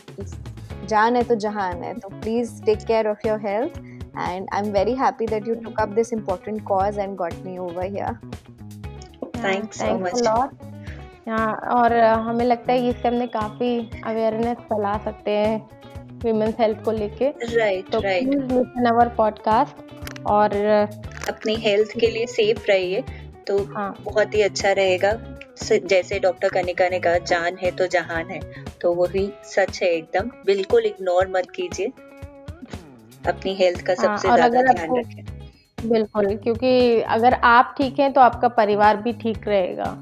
जान 0.86 1.16
है 1.16 1.24
तो 1.24 1.34
जहान 1.42 1.82
है 1.84 1.94
तो 1.98 2.08
please 2.10 2.62
take 2.64 2.78
care 2.84 3.08
of 3.08 3.28
your 3.28 3.40
health 3.46 3.82
and 4.16 4.48
i'm 4.52 4.72
very 4.72 4.94
happy 4.94 5.26
that 5.26 5.46
you 5.46 5.54
took 5.56 5.78
up 5.78 5.94
this 5.94 6.12
important 6.12 6.64
cause 6.64 6.98
and 6.98 7.16
got 7.18 7.36
me 7.44 7.58
over 7.58 7.84
here. 7.84 8.12
Thanks 9.36 9.80
so 9.80 9.98
much. 9.98 10.12
A 10.12 10.24
lot 10.24 10.62
हाँ 11.28 11.54
और 11.76 11.92
अ, 11.92 12.14
हमें 12.14 12.44
लगता 12.44 12.72
है 12.72 12.88
इससे 12.88 13.08
हमने 13.08 13.26
काफ़ी 13.26 13.70
अवेयरनेस 14.06 14.56
फैला 14.56 14.96
सकते 15.04 15.30
हैं 15.30 15.68
विमेंस 16.24 16.54
हेल्थ 16.60 16.82
को 16.84 16.90
लेके। 16.90 17.30
Right, 17.30 17.90
तो 17.92 18.00
right. 18.00 18.28
Please 18.28 18.52
listen 18.52 18.86
our 18.90 19.08
podcast 19.16 20.22
और 20.26 20.56
अ, 20.56 20.86
अपनी 21.28 21.54
हेल्थ 21.54 21.98
के 22.00 22.06
लिए 22.06 22.26
सेफ़ 22.26 22.64
रहिए 22.68 23.04
तो 23.48 23.58
हाँ। 23.74 23.94
बहुत 24.04 24.34
ही 24.34 24.42
अच्छा 24.42 24.72
रहेगा। 24.72 25.12
जैसे 25.62 26.18
डॉक्टर 26.18 26.48
कनिका 26.48 26.88
ने 26.88 26.98
कहा 26.98 27.18
जान 27.18 27.56
है 27.56 27.70
तो 27.70 27.86
जहान 27.86 28.30
है 28.30 28.40
तो 28.80 28.92
वही 28.94 29.32
सच 29.44 29.82
है 29.82 29.88
एकदम। 29.88 30.30
बिल्कुल 30.46 30.86
इग्नोर 30.86 31.28
मत 31.36 31.50
कीजिए। 31.50 31.92
अपनी 33.24 33.54
हेल्थ 33.54 33.82
का 33.82 33.94
हाँ, 33.98 34.16
सबसे 34.16 34.28
ज़्यादा 34.28 34.62
ध्यान 34.62 34.98
रखें। 34.98 35.88
बिल्कुल 35.88 36.34
क्योंकि 36.36 37.00
अगर 37.12 37.34
आप 37.44 37.74
ठीक 37.78 37.98
हैं 38.00 38.12
तो 38.12 38.20
आपका 38.20 38.48
परिवार 38.50 38.96
भी 38.96 39.12
ठीक 39.14 39.48
रहेगा। 39.48 39.96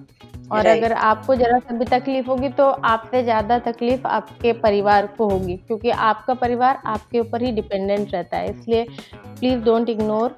और 0.53 0.67
अगर 0.67 0.93
आपको 0.93 1.35
जरा 1.35 1.59
सा 1.59 1.75
भी 1.77 1.85
तकलीफ़ 1.87 2.27
होगी 2.27 2.49
तो 2.51 2.65
आपसे 2.65 3.23
ज़्यादा 3.25 3.59
तकलीफ़ 3.61 4.07
आपके 4.09 4.53
परिवार 4.61 5.07
को 5.19 5.29
होगी 5.29 5.57
क्योंकि 5.59 5.91
आपका 5.91 6.35
परिवार 6.37 6.81
आपके 6.87 7.21
ऊपर 7.21 7.43
ही 7.43 7.53
डिपेंडेंट 7.53 8.13
रहता 8.15 8.37
है। 8.37 8.51
इसलिए 8.51 8.85
प्लीज़ 9.13 9.63
डोंट 9.65 9.89
इग्नोर 9.89 10.37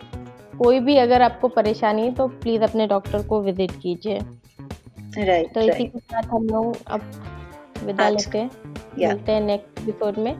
कोई 0.58 0.80
भी 0.80 0.96
अगर 0.98 1.22
आपको 1.22 1.48
परेशानी 1.50 2.02
है 2.02 2.14
तो 2.14 2.26
प्लीज़ 2.40 2.62
अपने 2.62 2.86
डॉक्टर 2.86 3.26
को 3.26 3.40
विज़िट 3.42 3.72
कीजिए। 3.82 4.18
राइट 5.18 5.54
तो 5.54 5.60
इसी 5.60 5.84
के 5.84 5.98
साथ 5.98 6.32
हम 6.32 6.46
लोग 6.46 6.76
अब 6.86 7.00
विदा 7.84 8.08
लेते 8.08 8.38
हैं। 8.38 8.50
मिलते 8.98 9.32
हैं 9.32 9.40
नेक्स्ट 9.40 9.80
एपिसोड 9.80 10.18
में। 10.18 10.34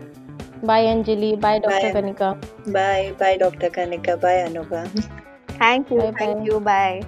Bye 0.67 0.87
Anjali 0.87 1.35
bye 1.37 1.59
doctor 1.59 1.87
Bye. 1.87 1.93
Kanika 1.95 2.33
bye 2.69 3.11
bye 3.21 3.37
doctor 3.39 3.69
Kanika 3.69 4.17
bye 4.23 4.41
Anubha 4.43 4.85
thank 5.61 5.93
you 5.93 5.99
Bye 6.01 6.11
bye. 6.11 6.21
Thank 6.21 6.49
you 6.49 6.59
bye 6.61 7.01